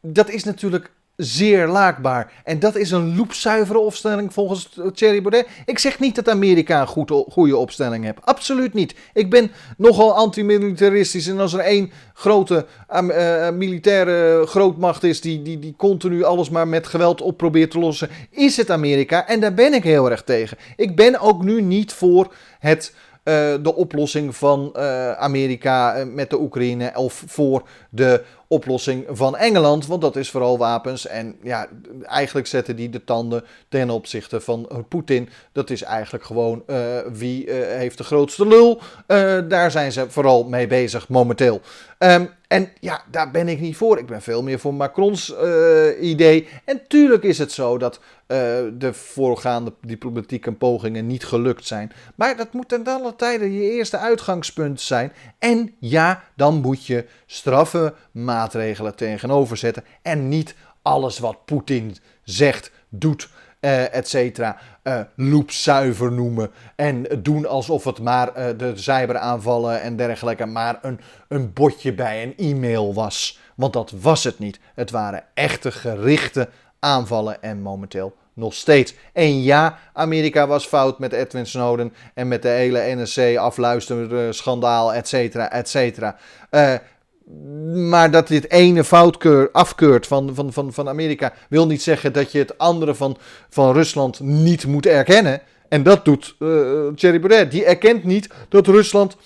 dat 0.00 0.30
is 0.30 0.44
natuurlijk 0.44 0.90
zeer 1.16 1.66
laakbaar. 1.66 2.32
En 2.44 2.58
dat 2.58 2.76
is 2.76 2.90
een 2.90 3.16
loepzuivere 3.16 3.78
opstelling 3.78 4.32
volgens 4.32 4.78
Thierry 4.94 5.22
Baudet. 5.22 5.46
Ik 5.64 5.78
zeg 5.78 5.98
niet 5.98 6.14
dat 6.14 6.28
Amerika 6.28 6.80
een 6.80 6.86
goed, 6.86 7.10
goede 7.28 7.56
opstelling 7.56 8.04
heeft. 8.04 8.18
Absoluut 8.20 8.74
niet. 8.74 8.94
Ik 9.12 9.30
ben 9.30 9.50
nogal 9.76 10.14
antimilitaristisch. 10.14 11.26
En 11.26 11.40
als 11.40 11.52
er 11.52 11.60
één 11.60 11.90
grote 12.14 12.66
uh, 12.92 13.50
militaire 13.50 14.46
grootmacht 14.46 15.02
is 15.02 15.20
die, 15.20 15.42
die, 15.42 15.58
die 15.58 15.74
continu 15.76 16.24
alles 16.24 16.50
maar 16.50 16.68
met 16.68 16.86
geweld 16.86 17.20
op 17.20 17.36
probeert 17.36 17.70
te 17.70 17.78
lossen, 17.78 18.08
is 18.30 18.56
het 18.56 18.70
Amerika. 18.70 19.26
En 19.26 19.40
daar 19.40 19.54
ben 19.54 19.74
ik 19.74 19.82
heel 19.82 20.10
erg 20.10 20.22
tegen. 20.22 20.56
Ik 20.76 20.96
ben 20.96 21.20
ook 21.20 21.42
nu 21.42 21.62
niet 21.62 21.92
voor 21.92 22.34
het 22.58 22.94
de 23.24 23.74
oplossing 23.74 24.36
van 24.36 24.76
Amerika 25.16 26.04
met 26.04 26.30
de 26.30 26.40
Oekraïne 26.40 26.92
of 26.94 27.22
voor 27.26 27.68
de 27.90 28.24
oplossing 28.48 29.06
van 29.10 29.36
Engeland. 29.36 29.86
Want 29.86 30.00
dat 30.00 30.16
is 30.16 30.30
vooral 30.30 30.58
wapens. 30.58 31.06
En 31.06 31.36
ja, 31.42 31.66
eigenlijk 32.02 32.46
zetten 32.46 32.76
die 32.76 32.90
de 32.90 33.04
tanden 33.04 33.44
ten 33.68 33.90
opzichte 33.90 34.40
van 34.40 34.86
Poetin. 34.88 35.28
Dat 35.52 35.70
is 35.70 35.82
eigenlijk 35.82 36.24
gewoon 36.24 36.64
wie 37.12 37.50
heeft 37.52 37.98
de 37.98 38.04
grootste 38.04 38.46
lul. 38.46 38.80
daar 39.48 39.70
zijn 39.70 39.92
ze 39.92 40.10
vooral 40.10 40.44
mee 40.44 40.66
bezig 40.66 41.08
momenteel. 41.08 41.60
Um, 41.98 42.30
en 42.54 42.68
ja, 42.80 43.02
daar 43.10 43.30
ben 43.30 43.48
ik 43.48 43.60
niet 43.60 43.76
voor. 43.76 43.98
Ik 43.98 44.06
ben 44.06 44.22
veel 44.22 44.42
meer 44.42 44.58
voor 44.58 44.74
Macrons 44.74 45.34
uh, 45.42 46.08
idee. 46.10 46.48
En 46.64 46.80
tuurlijk 46.88 47.22
is 47.22 47.38
het 47.38 47.52
zo 47.52 47.78
dat 47.78 47.96
uh, 47.96 48.38
de 48.72 48.90
voorgaande 48.92 49.72
diplomatieke 49.80 50.52
pogingen 50.52 51.06
niet 51.06 51.24
gelukt 51.24 51.66
zijn. 51.66 51.92
Maar 52.14 52.36
dat 52.36 52.52
moet 52.52 52.68
ten 52.68 52.86
alle 52.86 53.16
tijde 53.16 53.54
je 53.54 53.70
eerste 53.70 53.98
uitgangspunt 53.98 54.80
zijn. 54.80 55.12
En 55.38 55.74
ja, 55.78 56.22
dan 56.36 56.60
moet 56.60 56.86
je 56.86 57.06
straffe 57.26 57.94
maatregelen 58.10 58.96
tegenover 58.96 59.56
zetten. 59.56 59.84
En 60.02 60.28
niet 60.28 60.54
alles 60.82 61.18
wat 61.18 61.44
Poetin 61.44 61.96
zegt, 62.22 62.70
doet 62.88 63.28
uh, 63.64 63.94
et 63.94 64.08
cetera, 64.08 64.56
uh, 64.82 65.00
loopzuiver 65.16 66.12
noemen. 66.12 66.50
En 66.76 67.06
doen 67.18 67.46
alsof 67.46 67.84
het 67.84 68.00
maar 68.00 68.28
uh, 68.28 68.44
de 68.56 68.72
cyberaanvallen 68.74 69.80
en 69.80 69.96
dergelijke 69.96 70.46
maar 70.46 70.78
een, 70.82 71.00
een 71.28 71.52
botje 71.52 71.94
bij 71.94 72.22
een 72.22 72.36
e-mail 72.36 72.94
was. 72.94 73.38
Want 73.54 73.72
dat 73.72 73.92
was 74.00 74.24
het 74.24 74.38
niet. 74.38 74.60
Het 74.74 74.90
waren 74.90 75.24
echte 75.34 75.72
gerichte 75.72 76.48
aanvallen 76.78 77.42
en 77.42 77.62
momenteel 77.62 78.14
nog 78.32 78.54
steeds. 78.54 78.94
En 79.12 79.42
ja, 79.42 79.78
Amerika 79.92 80.46
was 80.46 80.66
fout 80.66 80.98
met 80.98 81.12
Edwin 81.12 81.46
Snowden 81.46 81.92
en 82.14 82.28
met 82.28 82.42
de 82.42 82.48
hele 82.48 82.94
NSC-afluisterschandaal, 82.94 84.94
et 84.94 85.08
cetera, 85.08 85.50
et 85.50 85.68
cetera. 85.68 86.16
Maar 87.88 88.10
dat 88.10 88.28
dit 88.28 88.50
ene 88.50 88.84
foutkeur 88.84 89.50
afkeurt 89.52 90.06
van, 90.06 90.34
van, 90.34 90.52
van, 90.52 90.72
van 90.72 90.88
Amerika 90.88 91.32
wil 91.48 91.66
niet 91.66 91.82
zeggen 91.82 92.12
dat 92.12 92.32
je 92.32 92.38
het 92.38 92.58
andere 92.58 92.94
van, 92.94 93.16
van 93.48 93.72
Rusland 93.72 94.20
niet 94.20 94.66
moet 94.66 94.86
erkennen. 94.86 95.42
En 95.68 95.82
dat 95.82 96.04
doet 96.04 96.34
uh, 96.38 96.86
Thierry 96.94 97.20
Baudet. 97.20 97.50
Die 97.50 97.64
erkent 97.64 98.04
niet 98.04 98.28
dat 98.48 98.66
Rusland 98.66 99.16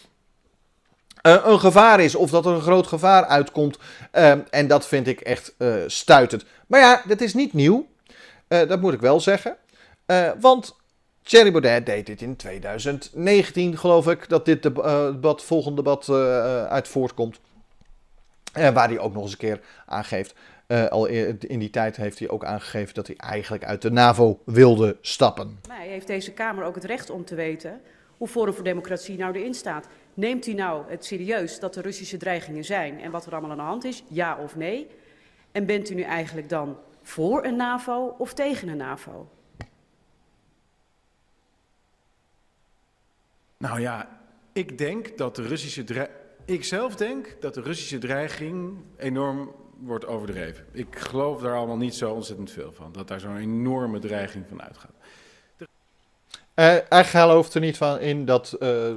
uh, 1.23 1.37
een 1.45 1.61
gevaar 1.61 2.00
is 2.00 2.14
of 2.14 2.31
dat 2.31 2.47
er 2.47 2.52
een 2.52 2.61
groot 2.61 2.87
gevaar 2.87 3.25
uitkomt. 3.25 3.78
Uh, 4.12 4.33
en 4.50 4.67
dat 4.67 4.87
vind 4.87 5.07
ik 5.07 5.21
echt 5.21 5.55
stuitend. 5.87 6.45
Maar 6.67 6.81
ja, 6.81 7.02
dat 7.07 7.21
is 7.21 7.35
niet 7.35 7.52
nieuw. 7.52 7.87
dat 8.49 8.81
moet 8.81 8.93
ik 8.93 9.00
wel 9.00 9.21
zeggen. 9.21 9.57
want 10.40 10.76
Thierry 11.23 11.50
Baudet 11.50 11.87
deed 11.87 12.07
dit 12.07 12.23
in 12.23 12.37
2019, 12.37 13.78
geloof 13.78 14.09
ik, 14.09 14.28
dat 14.28 14.45
dit 14.45 14.62
debat, 14.62 15.43
volgende 15.43 15.76
debat 15.76 16.09
uit 16.69 16.88
voortkomt. 16.88 17.40
Uh, 18.59 18.69
waar 18.69 18.88
hij 18.88 18.99
ook 18.99 19.12
nog 19.12 19.23
eens 19.23 19.33
een 19.33 19.38
keer 19.38 19.61
aangeeft. 19.87 20.35
Uh, 20.67 20.87
al 20.87 21.07
in 21.07 21.59
die 21.59 21.71
tijd 21.71 21.97
heeft 21.97 22.19
hij 22.19 22.29
ook 22.29 22.45
aangegeven 22.45 22.95
dat 22.95 23.07
hij 23.07 23.17
eigenlijk 23.17 23.65
uit 23.65 23.83
de 23.83 23.91
NAVO 23.91 24.41
wilde 24.45 24.97
stappen. 25.00 25.59
Maar 25.69 25.77
hij 25.77 25.88
heeft 25.88 26.07
deze 26.07 26.33
Kamer 26.33 26.65
ook 26.65 26.75
het 26.75 26.85
recht 26.85 27.11
om 27.11 27.25
te 27.25 27.35
weten 27.35 27.81
hoe 28.17 28.29
Forum 28.29 28.55
voor 28.55 28.65
Democratie 28.65 29.19
nou 29.19 29.35
erin 29.35 29.55
staat. 29.55 29.88
Neemt 30.15 30.45
hij 30.45 30.55
nou 30.55 30.91
het 30.91 31.05
serieus 31.05 31.61
dat 31.61 31.77
er 31.77 31.83
Russische 31.83 32.17
dreigingen 32.17 32.65
zijn 32.65 33.00
en 33.00 33.11
wat 33.11 33.27
er 33.27 33.33
allemaal 33.33 33.50
aan 33.50 33.57
de 33.57 33.62
hand 33.62 33.85
is? 33.85 34.05
Ja 34.09 34.37
of 34.37 34.57
nee? 34.57 34.87
En 35.53 35.67
bent 35.67 35.91
u 35.91 35.95
nu 35.95 36.03
eigenlijk 36.03 36.49
dan 36.49 36.79
voor 37.03 37.45
een 37.45 37.57
NAVO 37.57 38.15
of 38.19 38.35
tegen 38.35 38.69
een 38.69 38.77
NAVO? 38.77 39.31
Nou 43.57 43.81
ja, 43.81 44.21
ik 44.53 44.79
denk 44.79 45.19
dat 45.19 45.37
de 45.37 45.43
Russische 45.43 45.85
dreiging 45.85 46.27
ik 46.49 46.64
zelf 46.64 46.97
denk 46.97 47.37
dat 47.40 47.55
de 47.55 47.61
Russische 47.61 47.99
dreiging 47.99 48.76
enorm 48.97 49.55
wordt 49.78 50.07
overdreven. 50.07 50.64
Ik 50.73 50.99
geloof 50.99 51.40
daar 51.40 51.57
allemaal 51.57 51.76
niet 51.76 51.95
zo 51.95 52.12
ontzettend 52.12 52.50
veel 52.50 52.73
van. 52.73 52.93
Dat 52.93 53.09
daar 53.09 53.21
zo'n 53.21 53.37
enorme 53.37 53.99
dreiging 53.99 54.45
van 54.49 54.62
uitgaat. 54.62 54.93
Hij 56.88 57.05
gelooft 57.05 57.55
er 57.55 57.61
niet 57.61 57.76
van 57.76 58.00
in 58.00 58.25
dat 58.25 58.57
uh, 58.61 58.88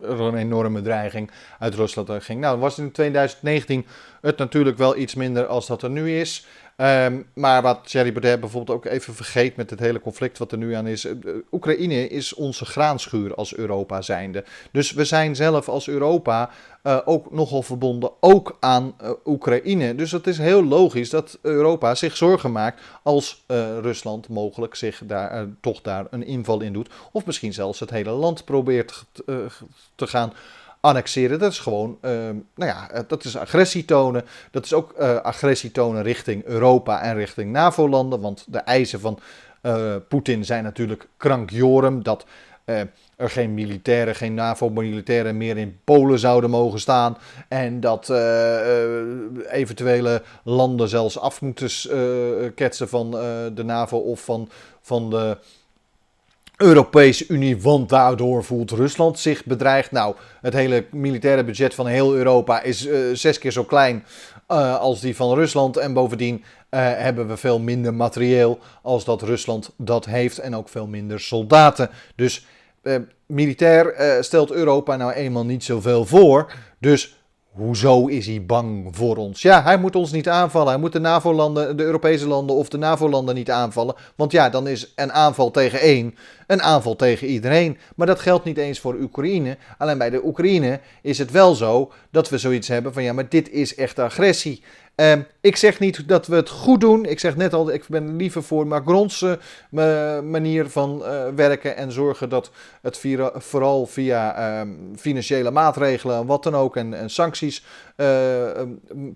er 0.00 0.20
een 0.20 0.36
enorme 0.36 0.82
dreiging 0.82 1.30
uit 1.58 1.74
Rusland 1.74 2.24
ging. 2.24 2.40
Nou, 2.40 2.58
was 2.58 2.78
in 2.78 2.92
2019 2.92 3.86
het 4.22 4.38
natuurlijk 4.38 4.78
wel 4.78 4.96
iets 4.96 5.14
minder 5.14 5.46
als 5.46 5.66
dat 5.66 5.82
er 5.82 5.90
nu 5.90 6.18
is. 6.18 6.46
Um, 6.76 7.26
maar 7.34 7.62
wat 7.62 7.88
Thierry 7.88 8.12
Baudet 8.12 8.40
bijvoorbeeld 8.40 8.76
ook 8.76 8.84
even 8.84 9.14
vergeet 9.14 9.56
met 9.56 9.70
het 9.70 9.80
hele 9.80 10.00
conflict 10.00 10.38
wat 10.38 10.52
er 10.52 10.58
nu 10.58 10.72
aan 10.72 10.86
is. 10.86 11.04
Uh, 11.04 11.14
Oekraïne 11.52 12.08
is 12.08 12.34
onze 12.34 12.64
graanschuur 12.64 13.34
als 13.34 13.54
Europa 13.54 14.02
zijnde. 14.02 14.44
Dus 14.72 14.92
we 14.92 15.04
zijn 15.04 15.36
zelf 15.36 15.68
als 15.68 15.88
Europa 15.88 16.50
uh, 16.82 16.98
ook 17.04 17.32
nogal 17.32 17.62
verbonden 17.62 18.10
ook 18.20 18.56
aan 18.60 18.94
Oekraïne. 19.24 19.94
Dus 19.94 20.12
het 20.12 20.26
is 20.26 20.38
heel 20.38 20.64
logisch 20.64 21.10
dat 21.10 21.38
Europa 21.42 21.94
zich 21.94 22.16
zorgen 22.16 22.52
maakt 22.52 22.80
als 23.02 23.44
Rusland 23.80 24.28
mogelijk 24.28 24.74
zich 24.74 25.02
daar 25.04 25.46
toch 25.60 25.80
daar 25.80 26.06
een 26.10 26.26
inval 26.26 26.60
in 26.60 26.72
doet. 26.72 26.88
Of 27.12 27.26
misschien 27.26 27.52
zelfs 27.52 27.80
het 27.80 27.90
hele 27.90 28.10
land 28.10 28.44
probeert 28.44 29.04
te 29.94 30.06
gaan 30.06 30.32
annexeren. 30.82 31.38
Dat 31.38 31.52
is 31.52 31.58
gewoon, 31.58 31.98
uh, 32.02 32.10
nou 32.54 32.70
ja, 32.70 32.90
eh, 32.90 33.00
dat 33.06 33.24
is 33.24 33.36
agressie 33.36 33.84
tonen. 33.84 34.24
Dat 34.50 34.64
is 34.64 34.72
ook 34.72 34.94
uh, 35.00 35.16
agressie 35.16 35.70
tonen 35.70 36.02
richting 36.02 36.44
Europa 36.44 37.02
en 37.02 37.14
richting 37.14 37.52
NAVO-landen. 37.52 38.20
Want 38.20 38.44
de 38.48 38.58
eisen 38.58 39.00
van 39.00 39.18
uh, 39.62 39.94
Poetin 40.08 40.44
zijn 40.44 40.64
natuurlijk 40.64 41.08
krankjorum. 41.16 42.02
Dat 42.02 42.26
er 43.16 43.30
geen 43.30 43.54
militairen, 43.54 44.14
geen 44.14 44.34
NAVO-militairen 44.34 45.36
meer 45.36 45.56
in 45.56 45.80
Polen 45.84 46.18
zouden 46.18 46.50
mogen 46.50 46.80
staan. 46.80 47.16
En 47.48 47.80
dat 47.80 48.10
eventuele 49.50 50.22
landen 50.44 50.88
zelfs 50.88 51.18
af 51.18 51.40
moeten 51.40 51.70
ketsen 52.54 52.88
van 52.88 53.10
de 53.54 53.62
NAVO 53.64 53.96
of 53.96 54.24
van, 54.24 54.48
van 54.80 55.10
de 55.10 55.36
Europese 56.62 57.24
Unie, 57.28 57.60
want 57.60 57.88
daardoor 57.88 58.44
voelt 58.44 58.70
Rusland 58.70 59.18
zich 59.18 59.44
bedreigd. 59.44 59.90
Nou, 59.90 60.14
het 60.40 60.54
hele 60.54 60.86
militaire 60.90 61.44
budget 61.44 61.74
van 61.74 61.86
heel 61.86 62.14
Europa 62.14 62.62
is 62.62 62.86
uh, 62.86 62.98
zes 63.12 63.38
keer 63.38 63.52
zo 63.52 63.64
klein 63.64 64.04
uh, 64.48 64.78
als 64.78 65.00
die 65.00 65.16
van 65.16 65.34
Rusland. 65.34 65.76
En 65.76 65.92
bovendien 65.92 66.36
uh, 66.36 66.44
hebben 66.80 67.28
we 67.28 67.36
veel 67.36 67.58
minder 67.58 67.94
materieel 67.94 68.58
als 68.82 69.04
dat 69.04 69.22
Rusland 69.22 69.70
dat 69.76 70.04
heeft 70.04 70.38
en 70.38 70.56
ook 70.56 70.68
veel 70.68 70.86
minder 70.86 71.20
soldaten. 71.20 71.90
Dus 72.16 72.46
militair 73.26 73.94
stelt 74.24 74.50
Europa 74.50 74.96
nou 74.96 75.12
eenmaal 75.12 75.44
niet 75.44 75.64
zoveel 75.64 76.04
voor. 76.04 76.52
Dus 76.78 77.21
Hoezo 77.52 78.06
is 78.06 78.26
hij 78.26 78.44
bang 78.44 78.88
voor 78.96 79.16
ons? 79.16 79.42
Ja, 79.42 79.62
hij 79.62 79.78
moet 79.78 79.96
ons 79.96 80.12
niet 80.12 80.28
aanvallen. 80.28 80.68
Hij 80.68 80.80
moet 80.80 80.92
de 80.92 81.00
NAVO-landen, 81.00 81.76
de 81.76 81.82
Europese 81.82 82.26
landen 82.26 82.56
of 82.56 82.68
de 82.68 82.78
NAVO-landen 82.78 83.34
niet 83.34 83.50
aanvallen. 83.50 83.94
Want 84.16 84.32
ja, 84.32 84.50
dan 84.50 84.66
is 84.66 84.92
een 84.94 85.12
aanval 85.12 85.50
tegen 85.50 85.80
één 85.80 86.14
een 86.52 86.62
aanval 86.62 86.96
tegen 86.96 87.26
iedereen. 87.26 87.78
Maar 87.96 88.06
dat 88.06 88.20
geldt 88.20 88.44
niet 88.44 88.56
eens 88.56 88.80
voor 88.80 88.94
Oekraïne. 88.94 89.56
Alleen 89.78 89.98
bij 89.98 90.10
de 90.10 90.24
Oekraïne 90.24 90.80
is 91.02 91.18
het 91.18 91.30
wel 91.30 91.54
zo 91.54 91.92
dat 92.10 92.28
we 92.28 92.38
zoiets 92.38 92.68
hebben 92.68 92.92
van 92.92 93.02
ja, 93.02 93.12
maar 93.12 93.28
dit 93.28 93.50
is 93.50 93.74
echt 93.74 93.98
agressie. 93.98 94.62
Uh, 94.96 95.12
ik 95.40 95.56
zeg 95.56 95.80
niet 95.80 96.08
dat 96.08 96.26
we 96.26 96.34
het 96.34 96.48
goed 96.48 96.80
doen. 96.80 97.04
Ik 97.04 97.18
zeg 97.18 97.36
net 97.36 97.54
al, 97.54 97.72
ik 97.72 97.84
ben 97.88 98.16
liever 98.16 98.42
voor 98.42 98.66
Macron's 98.66 99.20
uh, 99.20 100.20
manier 100.20 100.70
van 100.70 101.02
uh, 101.02 101.28
werken 101.34 101.76
en 101.76 101.92
zorgen 101.92 102.28
dat 102.28 102.50
het 102.82 103.00
vooral 103.34 103.86
via 103.86 104.34
ehm, 104.34 104.68
financiële 104.96 105.50
maatregelen 105.50 106.16
en 106.16 106.26
wat 106.26 106.42
dan 106.42 106.54
ook 106.54 106.76
en, 106.76 107.10
sancties 107.10 107.64
uh, 107.96 108.06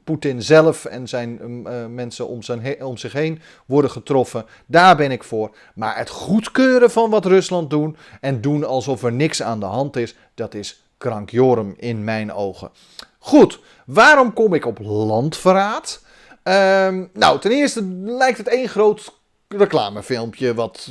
Poetin 0.05 0.43
zelf 0.43 0.85
en 0.85 1.09
zijn 1.09 1.63
mensen 1.95 2.29
om, 2.29 2.43
zijn 2.43 2.85
om 2.85 2.97
zich 2.97 3.13
heen 3.13 3.41
worden 3.67 3.91
getroffen. 3.91 4.45
Daar 4.67 4.97
ben 4.97 5.11
ik 5.11 5.25
voor. 5.25 5.57
Maar 5.75 5.97
het 5.97 6.09
goedkeuren 6.09 6.91
van 6.91 7.11
wat 7.11 7.25
Rusland 7.25 7.71
doet 7.71 7.99
en 8.21 8.41
doen 8.41 8.65
alsof 8.65 9.03
er 9.03 9.13
niks 9.13 9.43
aan 9.43 9.61
de 9.61 9.67
hand 9.67 9.97
is, 9.97 10.15
dat 10.35 10.55
is 10.55 10.81
krankjorum 10.99 11.75
in 11.77 12.05
mijn 12.05 12.33
ogen. 12.33 12.71
Goed, 13.27 13.61
waarom 13.87 14.33
kom 14.33 14.55
ik 14.55 14.67
op 14.67 14.79
landverraad? 14.79 16.03
Uh, 16.45 16.99
nou, 17.13 17.41
ten 17.41 17.51
eerste 17.51 17.85
lijkt 18.05 18.39
het 18.39 18.49
één 18.49 18.69
groot 18.69 19.13
reclamefilmpje 19.49 20.55
wat 20.55 20.91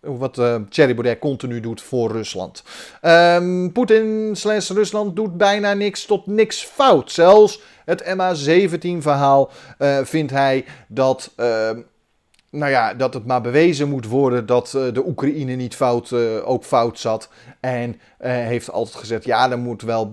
wat 0.00 0.38
uh, 0.38 0.56
Thierry 0.68 0.94
Baudet 0.94 1.18
continu 1.18 1.60
doet 1.60 1.82
voor 1.82 2.10
Rusland. 2.10 2.62
Um, 3.02 3.72
Poetin 3.72 4.30
slash 4.36 4.70
Rusland 4.70 5.16
doet 5.16 5.36
bijna 5.36 5.72
niks 5.72 6.04
tot 6.06 6.26
niks 6.26 6.62
fout. 6.62 7.12
Zelfs 7.12 7.60
het 7.84 8.04
MH17-verhaal 8.04 9.50
uh, 9.78 9.98
vindt 10.02 10.32
hij 10.32 10.64
dat 10.88 11.32
uh, 11.36 11.70
nou 12.54 12.70
ja, 12.70 12.94
dat 12.94 13.14
het 13.14 13.26
maar 13.26 13.40
bewezen 13.40 13.88
moet 13.88 14.06
worden 14.06 14.46
dat 14.46 14.72
uh, 14.76 14.92
de 14.92 15.06
Oekraïne 15.06 15.54
niet 15.54 15.74
fout, 15.76 16.10
uh, 16.10 16.48
ook 16.48 16.64
fout 16.64 16.98
zat. 16.98 17.28
En 17.60 17.90
uh, 17.90 17.96
heeft 18.30 18.70
altijd 18.70 18.96
gezegd, 18.96 19.24
ja, 19.24 19.50
er 19.50 19.58
moet 19.58 19.82
wel, 19.82 20.10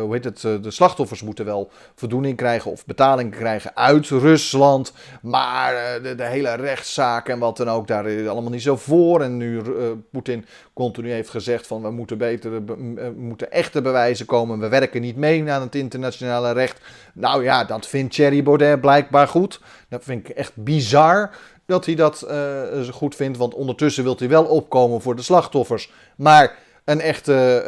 hoe 0.00 0.08
heet 0.10 0.24
het, 0.24 0.40
de 0.40 0.70
slachtoffers 0.70 1.22
moeten 1.22 1.44
wel 1.44 1.70
voldoening 1.94 2.36
krijgen 2.36 2.70
of 2.70 2.84
betaling 2.84 3.30
krijgen 3.30 3.76
uit 3.76 4.08
Rusland. 4.08 4.92
Maar 5.22 6.00
de, 6.02 6.14
de, 6.14 6.24
hele 6.24 6.54
rechtszaak 6.54 7.28
en 7.28 7.38
wat 7.38 7.56
dan 7.56 7.70
ook, 7.70 7.86
daar 7.86 8.06
is 8.06 8.28
allemaal 8.28 8.50
niet 8.50 8.62
zo 8.62 8.76
voor. 8.76 9.22
En 9.22 9.36
nu 9.36 9.62
Poetin 10.10 10.44
continu 10.74 11.10
heeft 11.10 11.28
gezegd 11.28 11.66
van, 11.66 11.82
we 11.82 11.90
moeten 11.90 12.18
beter, 12.18 12.64
we 12.64 13.12
moeten 13.16 13.52
echte 13.52 13.82
bewijzen 13.82 14.26
komen. 14.26 14.58
We 14.58 14.68
werken 14.68 15.00
niet 15.00 15.16
mee 15.16 15.50
aan 15.50 15.62
het 15.62 15.74
internationale 15.74 16.52
recht. 16.52 16.80
Nou 17.14 17.44
ja, 17.44 17.64
dat 17.64 17.86
vindt 17.86 18.14
Thierry 18.14 18.42
Baudet 18.42 18.80
blijkbaar 18.80 19.28
goed. 19.28 19.60
Dat 19.88 20.04
vind 20.04 20.28
ik 20.28 20.36
echt 20.36 20.52
bizar 20.54 21.30
dat 21.66 21.86
hij 21.86 21.94
dat 21.94 22.26
uh, 22.30 22.88
goed 22.88 23.14
vindt. 23.14 23.38
Want 23.38 23.54
ondertussen 23.54 24.04
wil 24.04 24.16
hij 24.18 24.28
wel 24.28 24.44
opkomen 24.44 25.02
voor 25.02 25.16
de 25.16 25.22
slachtoffers. 25.22 25.92
Maar 26.16 26.58
een 26.84 27.00
echte, 27.00 27.64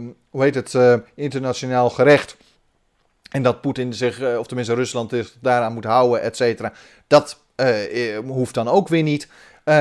uh, 0.00 0.12
hoe 0.30 0.42
heet 0.42 0.54
het, 0.54 1.02
internationaal 1.14 1.90
gerecht. 1.90 2.36
En 3.30 3.42
dat 3.42 3.60
Poetin 3.60 3.94
zich, 3.94 4.36
of 4.38 4.46
tenminste 4.46 4.74
Rusland 4.74 5.10
zich 5.10 5.34
daaraan 5.40 5.72
moet 5.72 5.84
houden, 5.84 6.22
et 6.22 6.36
cetera. 6.36 6.72
Dat 7.06 7.40
hoeft 8.26 8.54
dan 8.54 8.68
ook 8.68 8.88
weer 8.88 9.02
niet. 9.02 9.28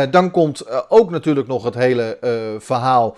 Dan 0.09 0.31
komt 0.31 0.89
ook 0.89 1.09
natuurlijk 1.09 1.47
nog 1.47 1.63
het 1.63 1.75
hele 1.75 2.17
verhaal 2.59 3.17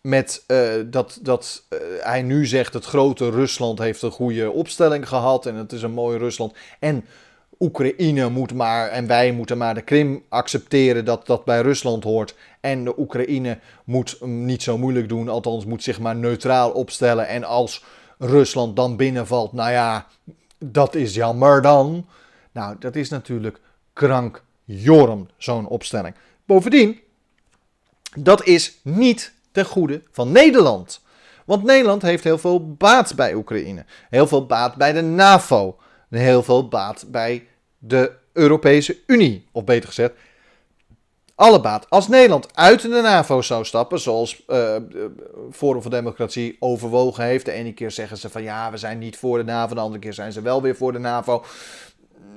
met 0.00 0.44
dat, 0.86 1.18
dat 1.22 1.62
hij 2.00 2.22
nu 2.22 2.46
zegt: 2.46 2.74
het 2.74 2.84
grote 2.84 3.30
Rusland 3.30 3.78
heeft 3.78 4.02
een 4.02 4.10
goede 4.10 4.50
opstelling 4.50 5.08
gehad 5.08 5.46
en 5.46 5.54
het 5.54 5.72
is 5.72 5.82
een 5.82 5.92
mooi 5.92 6.18
Rusland. 6.18 6.54
En 6.78 7.04
Oekraïne 7.60 8.28
moet 8.28 8.54
maar 8.54 8.88
en 8.88 9.06
wij 9.06 9.32
moeten 9.32 9.58
maar 9.58 9.74
de 9.74 9.82
Krim 9.82 10.24
accepteren 10.28 11.04
dat 11.04 11.26
dat 11.26 11.44
bij 11.44 11.60
Rusland 11.60 12.04
hoort. 12.04 12.34
En 12.60 12.84
de 12.84 12.98
Oekraïne 12.98 13.58
moet 13.84 14.16
niet 14.20 14.62
zo 14.62 14.78
moeilijk 14.78 15.08
doen, 15.08 15.28
althans 15.28 15.64
moet 15.64 15.82
zich 15.82 16.00
maar 16.00 16.16
neutraal 16.16 16.70
opstellen. 16.70 17.28
En 17.28 17.44
als 17.44 17.84
Rusland 18.18 18.76
dan 18.76 18.96
binnenvalt, 18.96 19.52
nou 19.52 19.70
ja, 19.70 20.06
dat 20.58 20.94
is 20.94 21.14
jammer 21.14 21.62
dan. 21.62 22.06
Nou, 22.52 22.76
dat 22.78 22.96
is 22.96 23.08
natuurlijk 23.08 23.60
krankjorm, 24.66 25.28
zo'n 25.36 25.68
opstelling. 25.68 26.14
Bovendien, 26.46 27.00
dat 28.16 28.44
is 28.44 28.80
niet 28.82 29.32
ten 29.52 29.64
goede 29.64 30.02
van 30.10 30.32
Nederland. 30.32 31.00
Want 31.44 31.62
Nederland 31.62 32.02
heeft 32.02 32.24
heel 32.24 32.38
veel 32.38 32.74
baat 32.74 33.14
bij 33.14 33.34
Oekraïne. 33.34 33.84
Heel 34.10 34.26
veel 34.26 34.46
baat 34.46 34.74
bij 34.76 34.92
de 34.92 35.02
NAVO. 35.02 35.76
Heel 36.08 36.42
veel 36.42 36.68
baat 36.68 37.04
bij 37.08 37.46
de 37.78 38.12
Europese 38.32 38.98
Unie. 39.06 39.48
Of 39.52 39.64
beter 39.64 39.88
gezegd, 39.88 40.12
alle 41.34 41.60
baat. 41.60 41.90
Als 41.90 42.08
Nederland 42.08 42.56
uit 42.56 42.82
de 42.82 42.88
NAVO 42.88 43.42
zou 43.42 43.64
stappen, 43.64 44.00
zoals 44.00 44.42
uh, 44.48 44.76
Forum 45.50 45.82
voor 45.82 45.90
Democratie 45.90 46.56
overwogen 46.58 47.24
heeft. 47.24 47.44
De 47.44 47.52
ene 47.52 47.72
keer 47.72 47.90
zeggen 47.90 48.16
ze 48.16 48.30
van 48.30 48.42
ja, 48.42 48.70
we 48.70 48.76
zijn 48.76 48.98
niet 48.98 49.16
voor 49.16 49.38
de 49.38 49.44
NAVO, 49.44 49.74
de 49.74 49.80
andere 49.80 50.00
keer 50.00 50.12
zijn 50.12 50.32
ze 50.32 50.40
wel 50.40 50.62
weer 50.62 50.76
voor 50.76 50.92
de 50.92 50.98
NAVO. 50.98 51.44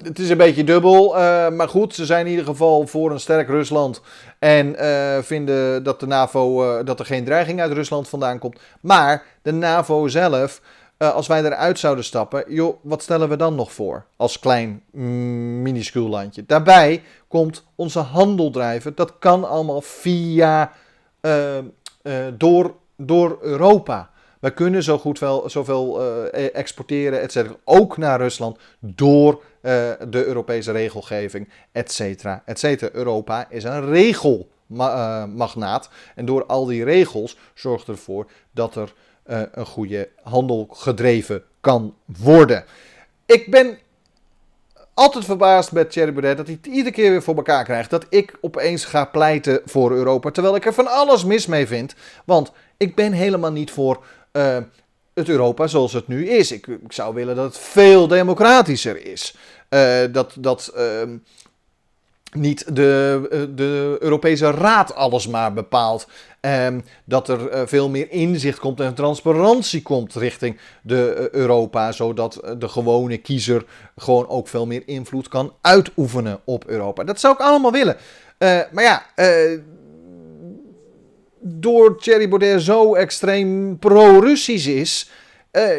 Het 0.03 0.19
is 0.19 0.29
een 0.29 0.37
beetje 0.37 0.63
dubbel, 0.63 1.17
uh, 1.17 1.49
maar 1.49 1.69
goed, 1.69 1.95
ze 1.95 2.05
zijn 2.05 2.25
in 2.25 2.31
ieder 2.31 2.45
geval 2.45 2.87
voor 2.87 3.11
een 3.11 3.19
sterk 3.19 3.47
Rusland. 3.47 4.01
En 4.39 4.75
uh, 4.83 5.17
vinden 5.21 5.83
dat, 5.83 5.99
de 5.99 6.07
NAVO, 6.07 6.83
dat 6.83 6.99
er 6.99 7.05
geen 7.05 7.23
dreiging 7.25 7.61
uit 7.61 7.71
Rusland 7.71 8.09
vandaan 8.09 8.39
komt. 8.39 8.59
Maar 8.81 9.23
de 9.41 9.51
NAVO 9.51 10.07
zelf 10.07 10.61
als 10.97 11.27
wij 11.27 11.43
eruit 11.43 11.79
zouden 11.79 12.03
stappen, 12.03 12.43
joh, 12.47 12.77
wat 12.81 13.01
stellen 13.01 13.29
we 13.29 13.35
dan 13.35 13.55
nog 13.55 13.71
voor 13.71 14.05
als 14.15 14.39
klein 14.39 14.83
mm, 14.91 15.61
minuscuul 15.61 16.07
landje? 16.07 16.43
Daarbij 16.47 17.03
komt 17.27 17.63
onze 17.75 17.99
handel 17.99 18.51
drijven. 18.51 18.95
Dat 18.95 19.19
kan 19.19 19.49
allemaal 19.49 19.81
via, 19.81 20.71
door, 22.37 22.75
door 22.97 23.37
Europa. 23.41 24.09
Wij 24.45 24.53
kunnen 24.53 24.83
zo 24.83 24.97
goed 24.97 25.19
wel, 25.19 25.49
zoveel 25.49 26.01
e-, 26.31 26.45
exporteren, 26.45 27.21
et 27.21 27.31
cetera, 27.31 27.55
ook 27.63 27.97
naar 27.97 28.19
Rusland, 28.19 28.57
door 28.79 29.43
de 30.09 30.23
Europese 30.25 30.71
regelgeving, 30.71 31.49
et 31.71 31.91
cetera, 31.91 32.41
et 32.45 32.59
cetera. 32.59 32.91
Europa 32.93 33.45
is 33.49 33.63
een 33.63 33.89
regelmagnaat. 33.89 35.89
en 36.15 36.25
door 36.25 36.45
al 36.45 36.65
die 36.65 36.83
regels 36.83 37.37
zorgt 37.53 37.87
ervoor 37.87 38.27
dat 38.51 38.75
er 38.75 38.93
een 39.23 39.65
goede 39.65 40.09
handel 40.23 40.67
gedreven 40.71 41.43
kan 41.61 41.95
worden. 42.05 42.65
Ik 43.25 43.51
ben 43.51 43.77
altijd 44.93 45.25
verbaasd 45.25 45.71
met 45.71 45.91
Thierry 45.91 46.13
Baudet 46.13 46.37
dat 46.37 46.47
hij 46.47 46.57
het 46.61 46.73
iedere 46.73 46.95
keer 46.95 47.11
weer 47.11 47.23
voor 47.23 47.35
elkaar 47.35 47.63
krijgt. 47.63 47.89
Dat 47.89 48.05
ik 48.09 48.37
opeens 48.41 48.85
ga 48.85 49.05
pleiten 49.05 49.61
voor 49.65 49.91
Europa. 49.91 50.31
Terwijl 50.31 50.55
ik 50.55 50.65
er 50.65 50.73
van 50.73 50.87
alles 50.87 51.25
mis 51.25 51.45
mee 51.45 51.67
vind. 51.67 51.95
Want 52.25 52.51
ik 52.77 52.95
ben 52.95 53.11
helemaal 53.11 53.51
niet 53.51 53.71
voor 53.71 54.03
uh, 54.37 54.57
het 55.13 55.29
Europa 55.29 55.67
zoals 55.67 55.93
het 55.93 56.07
nu 56.07 56.27
is. 56.27 56.51
Ik, 56.51 56.67
ik, 56.67 56.91
zou 56.91 57.13
willen 57.13 57.35
dat 57.35 57.45
het 57.45 57.57
veel 57.57 58.07
democratischer 58.07 59.05
is. 59.05 59.35
Uh, 59.69 59.99
dat. 60.11 60.33
dat 60.39 60.73
uh, 60.77 61.01
niet 62.31 62.75
de, 62.75 63.49
de 63.55 63.97
Europese 63.99 64.51
Raad 64.51 64.95
alles 64.95 65.27
maar 65.27 65.53
bepaalt. 65.53 66.07
Um, 66.41 66.83
dat 67.05 67.29
er 67.29 67.67
veel 67.67 67.89
meer 67.89 68.11
inzicht 68.11 68.59
komt 68.59 68.79
en 68.79 68.93
transparantie 68.93 69.81
komt 69.81 70.13
richting 70.13 70.59
de 70.81 71.29
Europa, 71.31 71.91
zodat 71.91 72.41
de 72.57 72.67
gewone 72.67 73.17
kiezer 73.17 73.65
gewoon 73.95 74.27
ook 74.27 74.47
veel 74.47 74.65
meer 74.65 74.83
invloed 74.85 75.27
kan 75.27 75.53
uitoefenen 75.61 76.39
op 76.43 76.65
Europa. 76.65 77.03
Dat 77.03 77.19
zou 77.19 77.33
ik 77.33 77.39
allemaal 77.39 77.71
willen. 77.71 77.97
maar 78.71 78.83
ja, 78.83 79.05
door 81.47 81.97
Thierry 81.97 82.29
Baudet 82.29 82.61
zo 82.61 82.95
extreem 82.95 83.79
pro-Russisch 83.79 84.67
is, 84.67 85.09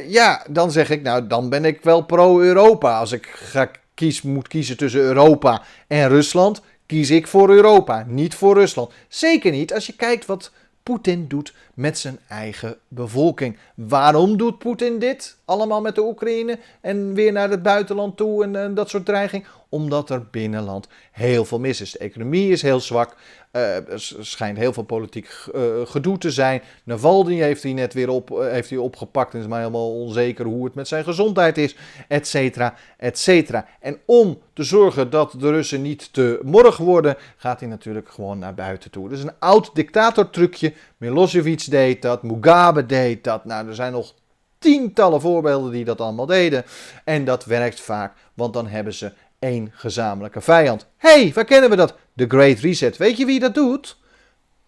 ja, 0.06 0.44
dan 0.50 0.70
zeg 0.70 0.90
ik, 0.90 1.02
nou, 1.02 1.26
dan 1.26 1.48
ben 1.48 1.64
ik 1.64 1.82
wel 1.82 2.02
pro-Europa. 2.02 2.98
Als 2.98 3.12
ik 3.12 3.26
ga 3.26 3.70
kies, 3.94 4.22
moet 4.22 4.48
kiezen 4.48 4.76
tussen 4.76 5.00
Europa 5.00 5.62
en 5.86 6.08
Rusland, 6.08 6.60
kies 6.86 7.10
ik 7.10 7.26
voor 7.26 7.50
Europa, 7.50 8.04
niet 8.08 8.34
voor 8.34 8.54
Rusland. 8.54 8.92
Zeker 9.08 9.50
niet 9.52 9.74
als 9.74 9.86
je 9.86 9.92
kijkt 9.92 10.26
wat 10.26 10.52
Poetin 10.82 11.28
doet 11.28 11.54
met 11.74 11.98
zijn 11.98 12.18
eigen 12.28 12.76
bevolking. 12.88 13.58
Waarom 13.74 14.36
doet 14.36 14.58
Poetin 14.58 14.98
dit? 14.98 15.36
Allemaal 15.44 15.80
met 15.80 15.94
de 15.94 16.02
Oekraïne 16.04 16.58
en 16.80 17.14
weer 17.14 17.32
naar 17.32 17.50
het 17.50 17.62
buitenland 17.62 18.16
toe 18.16 18.44
en, 18.44 18.56
en 18.56 18.74
dat 18.74 18.90
soort 18.90 19.04
dreiging? 19.04 19.46
Omdat 19.68 20.10
er 20.10 20.26
binnenland 20.30 20.88
heel 21.12 21.44
veel 21.44 21.58
mis 21.58 21.80
is. 21.80 21.92
De 21.92 21.98
economie 21.98 22.50
is 22.50 22.62
heel 22.62 22.80
zwak. 22.80 23.16
Uh, 23.56 23.76
er 23.76 24.00
schijnt 24.20 24.58
heel 24.58 24.72
veel 24.72 24.82
politiek 24.82 25.28
uh, 25.54 25.62
gedoe 25.84 26.18
te 26.18 26.30
zijn. 26.30 26.62
Navalny 26.84 27.40
heeft 27.40 27.62
hij 27.62 27.72
net 27.72 27.94
weer 27.94 28.08
op, 28.08 28.30
uh, 28.30 28.38
heeft 28.38 28.70
hij 28.70 28.78
opgepakt 28.78 29.34
en 29.34 29.40
is 29.40 29.46
maar 29.46 29.58
helemaal 29.58 29.94
onzeker 30.00 30.44
hoe 30.44 30.64
het 30.64 30.74
met 30.74 30.88
zijn 30.88 31.04
gezondheid 31.04 31.58
is, 31.58 31.76
et 32.08 32.28
cetera, 32.28 32.74
et 32.96 33.18
cetera. 33.18 33.66
En 33.80 33.98
om 34.06 34.38
te 34.52 34.62
zorgen 34.62 35.10
dat 35.10 35.34
de 35.38 35.50
Russen 35.50 35.82
niet 35.82 36.12
te 36.12 36.40
morg 36.42 36.76
worden, 36.76 37.16
gaat 37.36 37.60
hij 37.60 37.68
natuurlijk 37.68 38.08
gewoon 38.08 38.38
naar 38.38 38.54
buiten 38.54 38.90
toe. 38.90 39.10
Is 39.10 39.22
een 39.22 39.38
oud 39.38 39.70
dictatortrucje. 39.74 40.72
Milosevic 40.96 41.70
deed 41.70 42.02
dat, 42.02 42.22
Mugabe 42.22 42.86
deed 42.86 43.24
dat. 43.24 43.44
Nou, 43.44 43.68
er 43.68 43.74
zijn 43.74 43.92
nog 43.92 44.14
tientallen 44.58 45.20
voorbeelden 45.20 45.72
die 45.72 45.84
dat 45.84 46.00
allemaal 46.00 46.26
deden. 46.26 46.64
En 47.04 47.24
dat 47.24 47.44
werkt 47.44 47.80
vaak, 47.80 48.12
want 48.34 48.52
dan 48.52 48.66
hebben 48.66 48.94
ze 48.94 49.12
één 49.46 49.72
gezamenlijke 49.74 50.40
vijand. 50.40 50.86
hey, 50.96 51.32
waar 51.34 51.44
kennen 51.44 51.70
we 51.70 51.76
dat? 51.76 51.94
De 52.12 52.24
Great 52.28 52.58
Reset. 52.58 52.96
Weet 52.96 53.16
je 53.16 53.26
wie 53.26 53.40
dat 53.40 53.54
doet? 53.54 53.96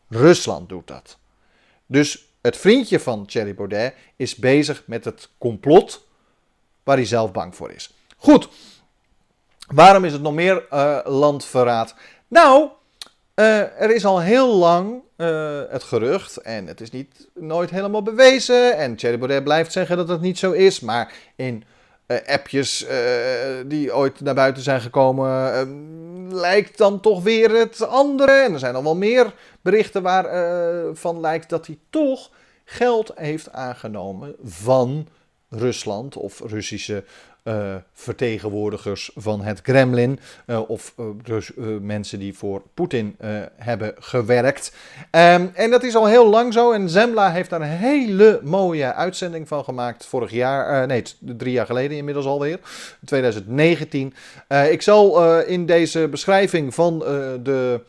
Rusland 0.08 0.68
doet 0.68 0.86
dat. 0.86 1.18
Dus 1.86 2.26
het 2.40 2.56
vriendje 2.56 3.00
van 3.00 3.26
Thierry 3.26 3.54
Baudet 3.54 3.94
is 4.16 4.34
bezig 4.34 4.82
met 4.86 5.04
het 5.04 5.28
complot 5.38 6.06
waar 6.82 6.96
hij 6.96 7.06
zelf 7.06 7.32
bang 7.32 7.56
voor 7.56 7.70
is. 7.70 7.94
Goed, 8.16 8.48
waarom 9.66 10.04
is 10.04 10.12
het 10.12 10.22
nog 10.22 10.34
meer 10.34 10.66
uh, 10.72 10.98
landverraad? 11.04 11.94
Nou, 12.28 12.68
uh, 13.34 13.80
er 13.80 13.94
is 13.94 14.04
al 14.04 14.20
heel 14.20 14.56
lang 14.56 15.02
uh, 15.16 15.60
het 15.68 15.82
gerucht, 15.82 16.36
en 16.36 16.66
het 16.66 16.80
is 16.80 16.90
niet 16.90 17.28
nooit 17.34 17.70
helemaal 17.70 18.02
bewezen, 18.02 18.76
en 18.76 18.96
Thierry 18.96 19.18
Baudet 19.18 19.44
blijft 19.44 19.72
zeggen 19.72 19.96
dat 19.96 20.08
het 20.08 20.20
niet 20.20 20.38
zo 20.38 20.52
is, 20.52 20.80
maar 20.80 21.12
in 21.36 21.64
appjes 22.26 22.86
die 23.66 23.94
ooit 23.94 24.20
naar 24.20 24.34
buiten 24.34 24.62
zijn 24.62 24.80
gekomen, 24.80 26.34
lijkt 26.34 26.78
dan 26.78 27.00
toch 27.00 27.22
weer 27.22 27.50
het 27.50 27.86
andere. 27.86 28.32
En 28.32 28.52
er 28.52 28.58
zijn 28.58 28.74
al 28.74 28.82
wel 28.82 28.96
meer 28.96 29.32
berichten 29.60 30.02
waarvan 30.02 31.20
lijkt 31.20 31.48
dat 31.48 31.66
hij 31.66 31.78
toch 31.90 32.30
geld 32.64 33.12
heeft 33.14 33.52
aangenomen 33.52 34.34
van 34.44 35.08
Rusland 35.48 36.16
of 36.16 36.40
Russische 36.40 37.04
uh, 37.44 37.74
vertegenwoordigers 37.92 39.10
van 39.14 39.42
het 39.42 39.62
Kremlin. 39.62 40.18
Uh, 40.46 40.70
of 40.70 40.94
uh, 40.98 41.06
dus 41.24 41.50
mensen 41.80 42.18
die 42.18 42.34
voor 42.34 42.62
Poetin 42.74 43.16
hebben 43.56 43.94
gewerkt. 43.98 44.72
Um, 45.10 45.50
en 45.54 45.70
dat 45.70 45.82
is 45.82 45.94
al 45.94 46.06
heel 46.06 46.28
lang 46.28 46.52
zo. 46.52 46.72
En 46.72 46.88
Zembla 46.88 47.30
heeft 47.30 47.50
daar 47.50 47.60
een 47.60 47.66
hele 47.66 48.40
mooie 48.42 48.94
uitzending 48.94 49.48
van 49.48 49.64
gemaakt. 49.64 50.06
Vorig 50.06 50.30
jaar, 50.30 50.86
nee, 50.86 51.02
drie 51.18 51.52
jaar 51.52 51.66
geleden 51.66 51.96
inmiddels 51.96 52.26
alweer. 52.26 52.58
2019. 53.04 54.14
ik 54.70 54.82
zal 54.82 55.40
in 55.40 55.66
deze 55.66 56.08
beschrijving 56.08 56.74
van 56.74 56.98
de. 57.42 57.80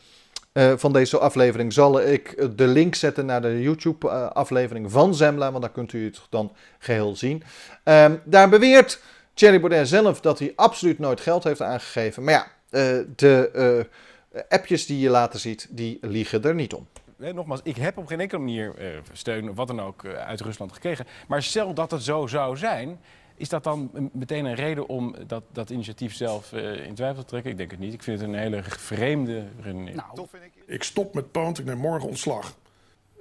Van 0.76 0.92
deze 0.92 1.18
aflevering 1.18 1.72
zal 1.72 2.00
ik 2.00 2.48
de 2.56 2.66
link 2.66 2.94
zetten 2.94 3.26
naar 3.26 3.42
de 3.42 3.62
YouTube-aflevering 3.62 4.90
van 4.90 5.14
Zembla, 5.14 5.50
want 5.50 5.62
daar 5.62 5.72
kunt 5.72 5.92
u 5.92 6.04
het 6.04 6.20
dan 6.30 6.52
geheel 6.78 7.16
zien. 7.16 7.42
Um, 7.84 8.20
daar 8.24 8.48
beweert 8.48 9.00
Thierry 9.40 9.60
Baudet 9.60 9.88
zelf 9.88 10.20
dat 10.20 10.38
hij 10.38 10.52
absoluut 10.56 10.98
nooit 10.98 11.20
geld 11.20 11.44
heeft 11.44 11.62
aangegeven. 11.62 12.24
Maar 12.24 12.34
ja, 12.34 12.46
uh, 12.70 13.06
de 13.16 13.86
uh, 14.32 14.40
appjes 14.48 14.86
die 14.86 14.98
je 14.98 15.08
later 15.08 15.40
ziet, 15.40 15.66
die 15.70 15.98
liegen 16.00 16.42
er 16.42 16.54
niet 16.54 16.74
om. 16.74 16.86
Nogmaals, 17.16 17.60
ik 17.62 17.76
heb 17.76 17.98
op 17.98 18.06
geen 18.06 18.20
enkele 18.20 18.40
manier 18.40 18.74
uh, 18.78 18.98
steun 19.12 19.50
of 19.50 19.56
wat 19.56 19.66
dan 19.66 19.80
ook 19.80 20.04
uit 20.06 20.40
Rusland 20.40 20.72
gekregen. 20.72 21.06
Maar 21.28 21.42
stel 21.42 21.74
dat 21.74 21.90
het 21.90 22.02
zo 22.02 22.26
zou 22.26 22.56
zijn, 22.56 23.00
is 23.36 23.48
dat 23.48 23.64
dan 23.64 24.10
meteen 24.12 24.44
een 24.44 24.54
reden 24.54 24.88
om 24.88 25.14
dat, 25.26 25.42
dat 25.52 25.70
initiatief 25.70 26.14
zelf 26.14 26.52
in 26.52 26.94
twijfel 26.94 27.22
te 27.22 27.28
trekken? 27.28 27.50
Ik 27.50 27.56
denk 27.56 27.70
het 27.70 27.80
niet. 27.80 27.92
Ik 27.92 28.02
vind 28.02 28.20
het 28.20 28.28
een 28.28 28.34
hele 28.34 28.62
vreemde 28.62 29.44
redenering. 29.62 30.02
Nou, 30.14 30.28
ik 30.66 30.82
stop 30.82 31.14
met 31.14 31.30
Pound, 31.30 31.58
ik 31.58 31.64
neem 31.64 31.78
morgen 31.78 32.08
ontslag. 32.08 32.54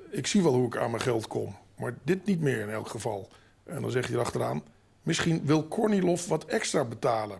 Ik 0.09 0.27
zie 0.27 0.43
wel 0.43 0.53
hoe 0.53 0.65
ik 0.65 0.77
aan 0.77 0.91
mijn 0.91 1.03
geld 1.03 1.27
kom, 1.27 1.55
maar 1.77 1.93
dit 2.03 2.25
niet 2.25 2.41
meer 2.41 2.59
in 2.59 2.69
elk 2.69 2.87
geval. 2.87 3.29
En 3.63 3.81
dan 3.81 3.91
zeg 3.91 4.07
je 4.07 4.13
erachteraan, 4.13 4.63
Misschien 5.09 5.45
wil 5.45 5.63
Kornilov 5.63 6.27
wat 6.27 6.45
extra 6.45 6.85
betalen. 6.85 7.39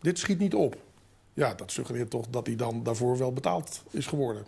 Dit 0.00 0.18
schiet 0.18 0.38
niet 0.38 0.54
op. 0.54 0.76
Ja, 1.32 1.54
dat 1.54 1.70
suggereert 1.70 2.10
toch 2.10 2.26
dat 2.30 2.46
hij 2.46 2.56
dan 2.56 2.82
daarvoor 2.82 3.18
wel 3.18 3.32
betaald 3.32 3.82
is 3.90 4.06
geworden. 4.06 4.46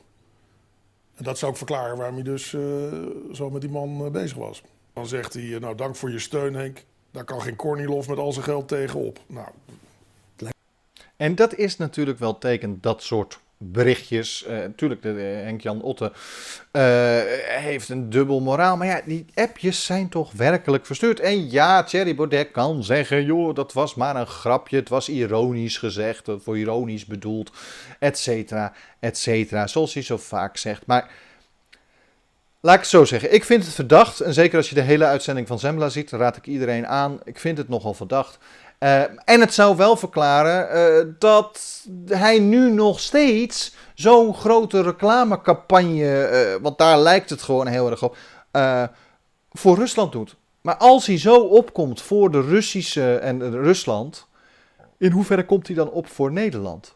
En 1.15 1.25
dat 1.25 1.39
zou 1.39 1.51
ook 1.51 1.57
verklaren 1.57 1.97
waarom 1.97 2.15
hij 2.15 2.25
dus 2.25 2.53
uh, 2.53 2.63
zo 3.33 3.51
met 3.51 3.61
die 3.61 3.71
man 3.71 4.05
uh, 4.05 4.11
bezig 4.11 4.37
was. 4.37 4.63
Dan 4.93 5.07
zegt 5.07 5.35
hij, 5.35 5.59
nou 5.61 5.75
dank 5.75 5.97
voor 5.97 6.11
je 6.11 6.19
steun 6.19 6.55
Henk. 6.55 6.85
Daar 7.11 7.25
kan 7.25 7.43
geen 7.43 7.57
Kornilov 7.57 8.09
met 8.09 8.19
al 8.19 8.33
zijn 8.33 8.45
geld 8.45 8.69
tegenop. 8.69 9.21
Nou, 9.27 9.49
en 11.17 11.35
dat 11.35 11.55
is 11.55 11.77
natuurlijk 11.77 12.19
wel 12.19 12.39
teken 12.39 12.79
dat 12.81 13.03
soort 13.03 13.41
berichtjes. 13.63 14.45
Uh, 14.49 14.59
tuurlijk, 14.77 15.03
de, 15.03 15.09
Henk-Jan 15.45 15.83
Otte 15.83 16.05
uh, 16.05 16.83
heeft 17.63 17.89
een 17.89 18.11
dubbel 18.11 18.41
moraal. 18.41 18.77
Maar 18.77 18.87
ja, 18.87 19.01
die 19.05 19.25
appjes 19.35 19.85
zijn 19.85 20.09
toch 20.09 20.33
werkelijk 20.33 20.87
verstuurd. 20.87 21.21
En 21.21 21.51
ja, 21.51 21.85
Thierry 21.85 22.15
Baudet 22.15 22.51
kan 22.51 22.85
zeggen... 22.85 23.25
joh, 23.25 23.55
dat 23.55 23.73
was 23.73 23.95
maar 23.95 24.17
een 24.17 24.27
grapje. 24.27 24.77
Het 24.77 24.89
was 24.89 25.09
ironisch 25.09 25.79
gezegd. 25.79 26.29
Voor 26.39 26.59
ironisch 26.59 27.05
bedoeld. 27.05 27.51
Et 27.99 28.19
cetera, 28.19 28.73
et 29.01 29.19
cetera. 29.19 29.67
Zoals 29.67 29.95
hij 29.95 30.03
zo 30.03 30.17
vaak 30.17 30.57
zegt. 30.57 30.87
Maar... 30.87 31.11
Laat 32.65 32.75
ik 32.75 32.81
het 32.81 32.91
zo 32.91 33.05
zeggen. 33.05 33.35
Ik 33.35 33.45
vind 33.45 33.65
het 33.65 33.75
verdacht. 33.75 34.21
En 34.21 34.35
zeker 34.35 34.57
als 34.57 34.69
je 34.69 34.75
de 34.75 34.81
hele 34.81 35.05
uitzending 35.05 35.47
van 35.47 35.59
Zembla 35.59 35.89
ziet, 35.89 36.11
raad 36.11 36.37
ik 36.37 36.47
iedereen 36.47 36.87
aan. 36.87 37.21
Ik 37.25 37.39
vind 37.39 37.59
het 37.59 37.69
nogal 37.69 37.95
verdacht. 37.95 38.39
Uh, 38.83 39.01
en 39.25 39.41
het 39.41 39.55
zou 39.55 39.77
wel 39.77 39.97
verklaren 39.97 40.77
uh, 40.77 41.13
dat 41.19 41.85
hij 42.07 42.39
nu 42.39 42.71
nog 42.71 43.01
steeds 43.01 43.75
zo'n 43.95 44.35
grote 44.35 44.83
reclamecampagne, 44.83 46.31
uh, 46.31 46.63
want 46.63 46.79
daar 46.79 46.99
lijkt 46.99 47.31
het 47.31 47.43
gewoon 47.43 47.67
heel 47.67 47.91
erg 47.91 48.03
op, 48.03 48.17
voor 49.53 49.77
Rusland 49.77 50.13
doet. 50.13 50.37
Maar 50.61 50.77
als 50.77 51.07
hij 51.07 51.19
zo 51.19 51.37
opkomt 51.37 52.03
voor 52.03 52.31
de 52.31 52.41
Russische 52.41 53.17
en 53.17 53.51
Rusland, 53.51 54.27
in 54.99 55.11
hoeverre 55.11 55.45
komt 55.45 55.67
hij 55.67 55.77
dan 55.77 55.91
op 55.91 56.07
voor 56.07 56.33
Nederland? 56.33 56.95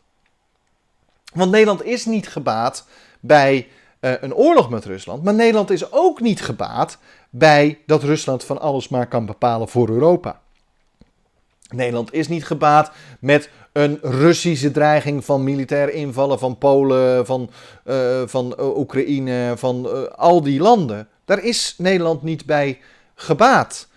Want 1.35 1.51
Nederland 1.51 1.85
is 1.85 2.05
niet 2.05 2.29
gebaat 2.29 2.87
bij 3.21 3.69
een 4.01 4.35
oorlog 4.35 4.71
met 4.71 4.85
Rusland, 4.85 5.23
maar 5.23 5.35
Nederland 5.35 5.71
is 5.71 5.93
ook 5.93 6.21
niet 6.21 6.41
gebaat 6.43 6.99
bij 7.31 7.79
dat 7.87 8.03
Rusland 8.03 8.45
van 8.45 8.61
alles 8.61 8.89
maar 8.89 9.07
kan 9.07 9.27
bepalen 9.27 9.69
voor 9.69 9.89
Europa. 9.89 10.41
Nederland 11.75 12.13
is 12.13 12.29
niet 12.29 12.47
gebaat 12.47 12.91
met 13.21 13.51
een 13.73 13.99
Russische 14.03 14.71
dreiging 14.71 15.25
van 15.25 15.45
militair 15.45 15.93
invallen 15.93 16.39
van 16.39 16.59
Polen, 16.59 17.27
van, 17.27 17.51
uh, 17.85 18.23
van 18.27 18.57
uh, 18.61 18.77
Oekraïne, 18.77 19.55
van 19.57 19.87
uh, 19.87 20.03
al 20.03 20.43
die 20.43 20.61
landen. 20.61 21.09
Daar 21.25 21.43
is 21.45 21.75
Nederland 21.79 22.23
niet 22.23 22.47
bij 22.47 22.81
gebaat. 23.15 23.89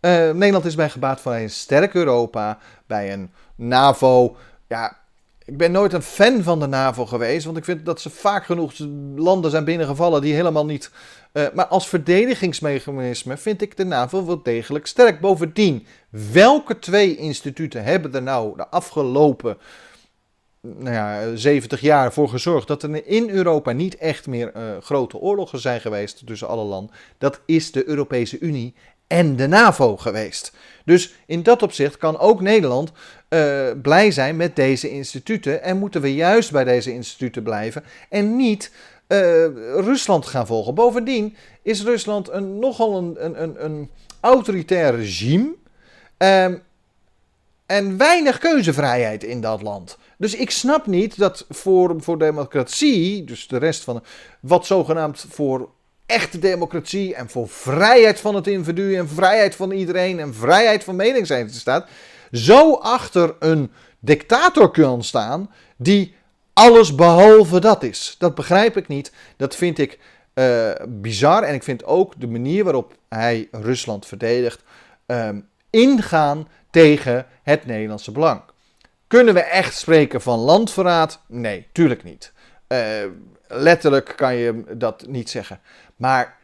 Nederland 0.00 0.64
is 0.64 0.74
bij 0.74 0.90
gebaat 0.90 1.20
van 1.20 1.32
een 1.32 1.50
sterk 1.50 1.94
Europa, 1.94 2.58
bij 2.86 3.12
een 3.12 3.30
NAVO. 3.54 4.36
Ja, 4.68 4.96
ik 5.44 5.56
ben 5.56 5.72
nooit 5.72 5.92
een 5.92 6.02
fan 6.02 6.42
van 6.42 6.60
de 6.60 6.66
NAVO 6.66 7.06
geweest, 7.06 7.44
want 7.44 7.56
ik 7.56 7.64
vind 7.64 7.86
dat 7.86 8.00
ze 8.00 8.10
vaak 8.10 8.44
genoeg 8.44 8.72
landen 9.16 9.50
zijn 9.50 9.64
binnengevallen 9.64 10.20
die 10.20 10.34
helemaal 10.34 10.66
niet. 10.66 10.90
Maar 11.54 11.66
als 11.66 11.88
verdedigingsmechanisme 11.88 13.36
vind 13.36 13.62
ik 13.62 13.76
de 13.76 13.84
NAVO 13.84 14.26
wel 14.26 14.42
degelijk 14.42 14.86
sterk. 14.86 15.20
Bovendien, 15.20 15.86
welke 16.32 16.78
twee 16.78 17.16
instituten 17.16 17.84
hebben 17.84 18.14
er 18.14 18.22
nou 18.22 18.56
de 18.56 18.68
afgelopen 18.68 19.58
nou 20.60 20.94
ja, 20.94 21.36
70 21.36 21.80
jaar 21.80 22.12
voor 22.12 22.28
gezorgd 22.28 22.68
dat 22.68 22.82
er 22.82 23.06
in 23.06 23.30
Europa 23.30 23.72
niet 23.72 23.96
echt 23.96 24.26
meer 24.26 24.52
uh, 24.56 24.62
grote 24.80 25.18
oorlogen 25.18 25.58
zijn 25.58 25.80
geweest 25.80 26.26
tussen 26.26 26.48
alle 26.48 26.64
landen? 26.64 26.94
Dat 27.18 27.40
is 27.46 27.72
de 27.72 27.88
Europese 27.88 28.38
Unie 28.38 28.74
en 29.06 29.36
de 29.36 29.46
NAVO 29.46 29.96
geweest. 29.96 30.52
Dus 30.84 31.14
in 31.26 31.42
dat 31.42 31.62
opzicht 31.62 31.96
kan 31.96 32.18
ook 32.18 32.40
Nederland 32.40 32.92
uh, 33.28 33.66
blij 33.82 34.10
zijn 34.10 34.36
met 34.36 34.56
deze 34.56 34.90
instituten 34.90 35.62
en 35.62 35.78
moeten 35.78 36.00
we 36.00 36.14
juist 36.14 36.52
bij 36.52 36.64
deze 36.64 36.92
instituten 36.92 37.42
blijven 37.42 37.84
en 38.08 38.36
niet 38.36 38.72
uh, 39.08 39.18
Rusland 39.74 40.26
gaan 40.26 40.46
volgen. 40.46 40.74
Bovendien 40.74 41.36
is 41.62 41.82
Rusland 41.82 42.30
een, 42.30 42.58
nogal 42.58 42.96
een, 42.96 43.42
een, 43.42 43.64
een 43.64 43.90
autoritair 44.20 44.96
regime 44.96 45.54
um, 46.18 46.62
en 47.66 47.96
weinig 47.96 48.38
keuzevrijheid 48.38 49.24
in 49.24 49.40
dat 49.40 49.62
land. 49.62 49.98
Dus 50.18 50.34
ik 50.34 50.50
snap 50.50 50.86
niet 50.86 51.18
dat 51.18 51.46
voor, 51.48 51.94
voor 51.98 52.18
democratie, 52.18 53.24
dus 53.24 53.48
de 53.48 53.56
rest 53.56 53.84
van 53.84 54.02
wat 54.40 54.66
zogenaamd 54.66 55.26
voor 55.28 55.70
echte 56.06 56.38
democratie 56.38 57.14
en 57.14 57.28
voor 57.28 57.48
vrijheid 57.48 58.20
van 58.20 58.34
het 58.34 58.46
individu 58.46 58.96
en 58.96 59.08
vrijheid 59.08 59.54
van 59.54 59.70
iedereen 59.70 60.18
en 60.18 60.34
vrijheid 60.34 60.84
van 60.84 60.96
meningsuiting 60.96 61.54
staat, 61.54 61.88
zo 62.32 62.74
achter 62.74 63.34
een 63.38 63.70
dictator 63.98 64.70
kan 64.70 65.04
staan 65.04 65.50
die 65.76 66.14
alles 66.52 66.94
behalve 66.94 67.60
dat 67.60 67.82
is. 67.82 68.14
Dat 68.18 68.34
begrijp 68.34 68.76
ik 68.76 68.88
niet. 68.88 69.12
Dat 69.36 69.56
vind 69.56 69.78
ik 69.78 69.98
uh, 70.34 70.70
bizar 70.88 71.42
en 71.42 71.54
ik 71.54 71.62
vind 71.62 71.84
ook 71.84 72.20
de 72.20 72.26
manier 72.26 72.64
waarop 72.64 72.94
hij 73.08 73.48
Rusland 73.50 74.06
verdedigt 74.06 74.62
uh, 75.06 75.28
ingaan 75.70 76.48
tegen 76.70 77.26
het 77.42 77.66
Nederlandse 77.66 78.12
belang. 78.12 78.42
Kunnen 79.06 79.34
we 79.34 79.40
echt 79.40 79.76
spreken 79.76 80.20
van 80.20 80.38
landverraad? 80.38 81.20
Nee, 81.26 81.68
tuurlijk 81.72 82.04
niet. 82.04 82.32
Uh, 82.68 83.04
letterlijk 83.48 84.12
kan 84.16 84.34
je 84.34 84.64
dat 84.76 85.06
niet 85.06 85.30
zeggen. 85.30 85.60
Maar 85.96 86.36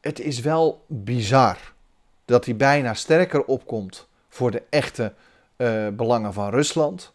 het 0.00 0.20
is 0.20 0.40
wel 0.40 0.84
bizar 0.86 1.56
dat 2.24 2.44
hij 2.44 2.56
bijna 2.56 2.94
sterker 2.94 3.44
opkomt 3.44 4.06
voor 4.28 4.50
de 4.50 4.62
echte 4.70 5.12
uh, 5.56 5.88
belangen 5.88 6.32
van 6.32 6.50
Rusland 6.50 7.12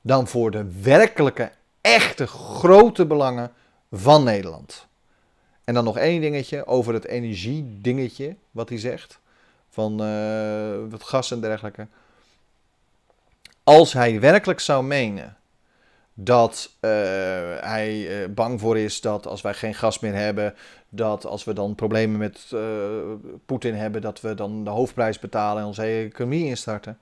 dan 0.00 0.28
voor 0.28 0.50
de 0.50 0.80
werkelijke, 0.82 1.52
echte 1.80 2.26
grote 2.26 3.06
belangen 3.06 3.52
van 3.90 4.24
Nederland. 4.24 4.86
En 5.64 5.74
dan 5.74 5.84
nog 5.84 5.98
één 5.98 6.20
dingetje 6.20 6.66
over 6.66 6.94
het 6.94 7.06
energiedingetje 7.06 8.36
wat 8.50 8.68
hij 8.68 8.78
zegt. 8.78 9.20
Van 9.72 10.02
uh, 10.02 10.92
het 10.92 11.02
gas 11.02 11.30
en 11.30 11.40
dergelijke. 11.40 11.86
Als 13.64 13.92
hij 13.92 14.20
werkelijk 14.20 14.60
zou 14.60 14.84
menen 14.84 15.36
dat 16.14 16.70
uh, 16.80 16.90
hij 17.60 18.22
uh, 18.22 18.28
bang 18.28 18.60
voor 18.60 18.78
is 18.78 19.00
dat 19.00 19.26
als 19.26 19.40
wij 19.40 19.54
geen 19.54 19.74
gas 19.74 19.98
meer 19.98 20.14
hebben, 20.14 20.54
dat 20.88 21.26
als 21.26 21.44
we 21.44 21.52
dan 21.52 21.74
problemen 21.74 22.18
met 22.18 22.54
Poetin 23.46 23.74
hebben, 23.74 24.00
dat 24.00 24.20
we 24.20 24.34
dan 24.34 24.64
de 24.64 24.70
hoofdprijs 24.70 25.18
betalen 25.18 25.62
en 25.62 25.68
onze 25.68 25.82
economie 25.82 26.44
instarten. 26.44 26.98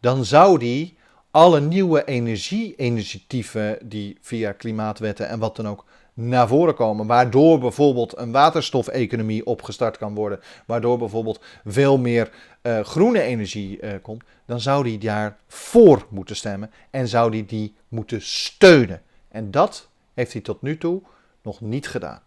Dan 0.00 0.24
zou 0.24 0.58
die 0.58 0.96
alle 1.30 1.60
nieuwe 1.60 2.04
energie-initiatieven 2.04 3.78
die 3.82 4.18
via 4.20 4.52
klimaatwetten 4.52 5.28
en 5.28 5.38
wat 5.38 5.56
dan 5.56 5.68
ook 5.68 5.84
naar 6.18 6.48
voren 6.48 6.74
komen. 6.74 7.06
Waardoor 7.06 7.58
bijvoorbeeld 7.58 8.18
een 8.18 8.32
waterstofeconomie 8.32 9.46
opgestart 9.46 9.98
kan 9.98 10.14
worden. 10.14 10.40
Waardoor 10.66 10.98
bijvoorbeeld 10.98 11.40
veel 11.64 11.98
meer 11.98 12.30
uh, 12.62 12.80
groene 12.80 13.20
energie 13.20 13.80
uh, 13.80 13.90
komt. 14.02 14.24
Dan 14.46 14.60
zou 14.60 14.84
die 14.84 14.98
daarvoor 14.98 16.06
moeten 16.08 16.36
stemmen. 16.36 16.70
En 16.90 17.08
zou 17.08 17.30
die 17.30 17.44
die 17.44 17.74
moeten 17.88 18.22
steunen. 18.22 19.02
En 19.28 19.50
dat 19.50 19.88
heeft 20.14 20.32
hij 20.32 20.42
tot 20.42 20.62
nu 20.62 20.78
toe 20.78 21.02
nog 21.42 21.60
niet 21.60 21.88
gedaan. 21.88 22.20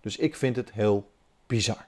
Dus 0.00 0.16
ik 0.16 0.36
vind 0.36 0.56
het 0.56 0.72
heel 0.72 1.10
bizar. 1.46 1.86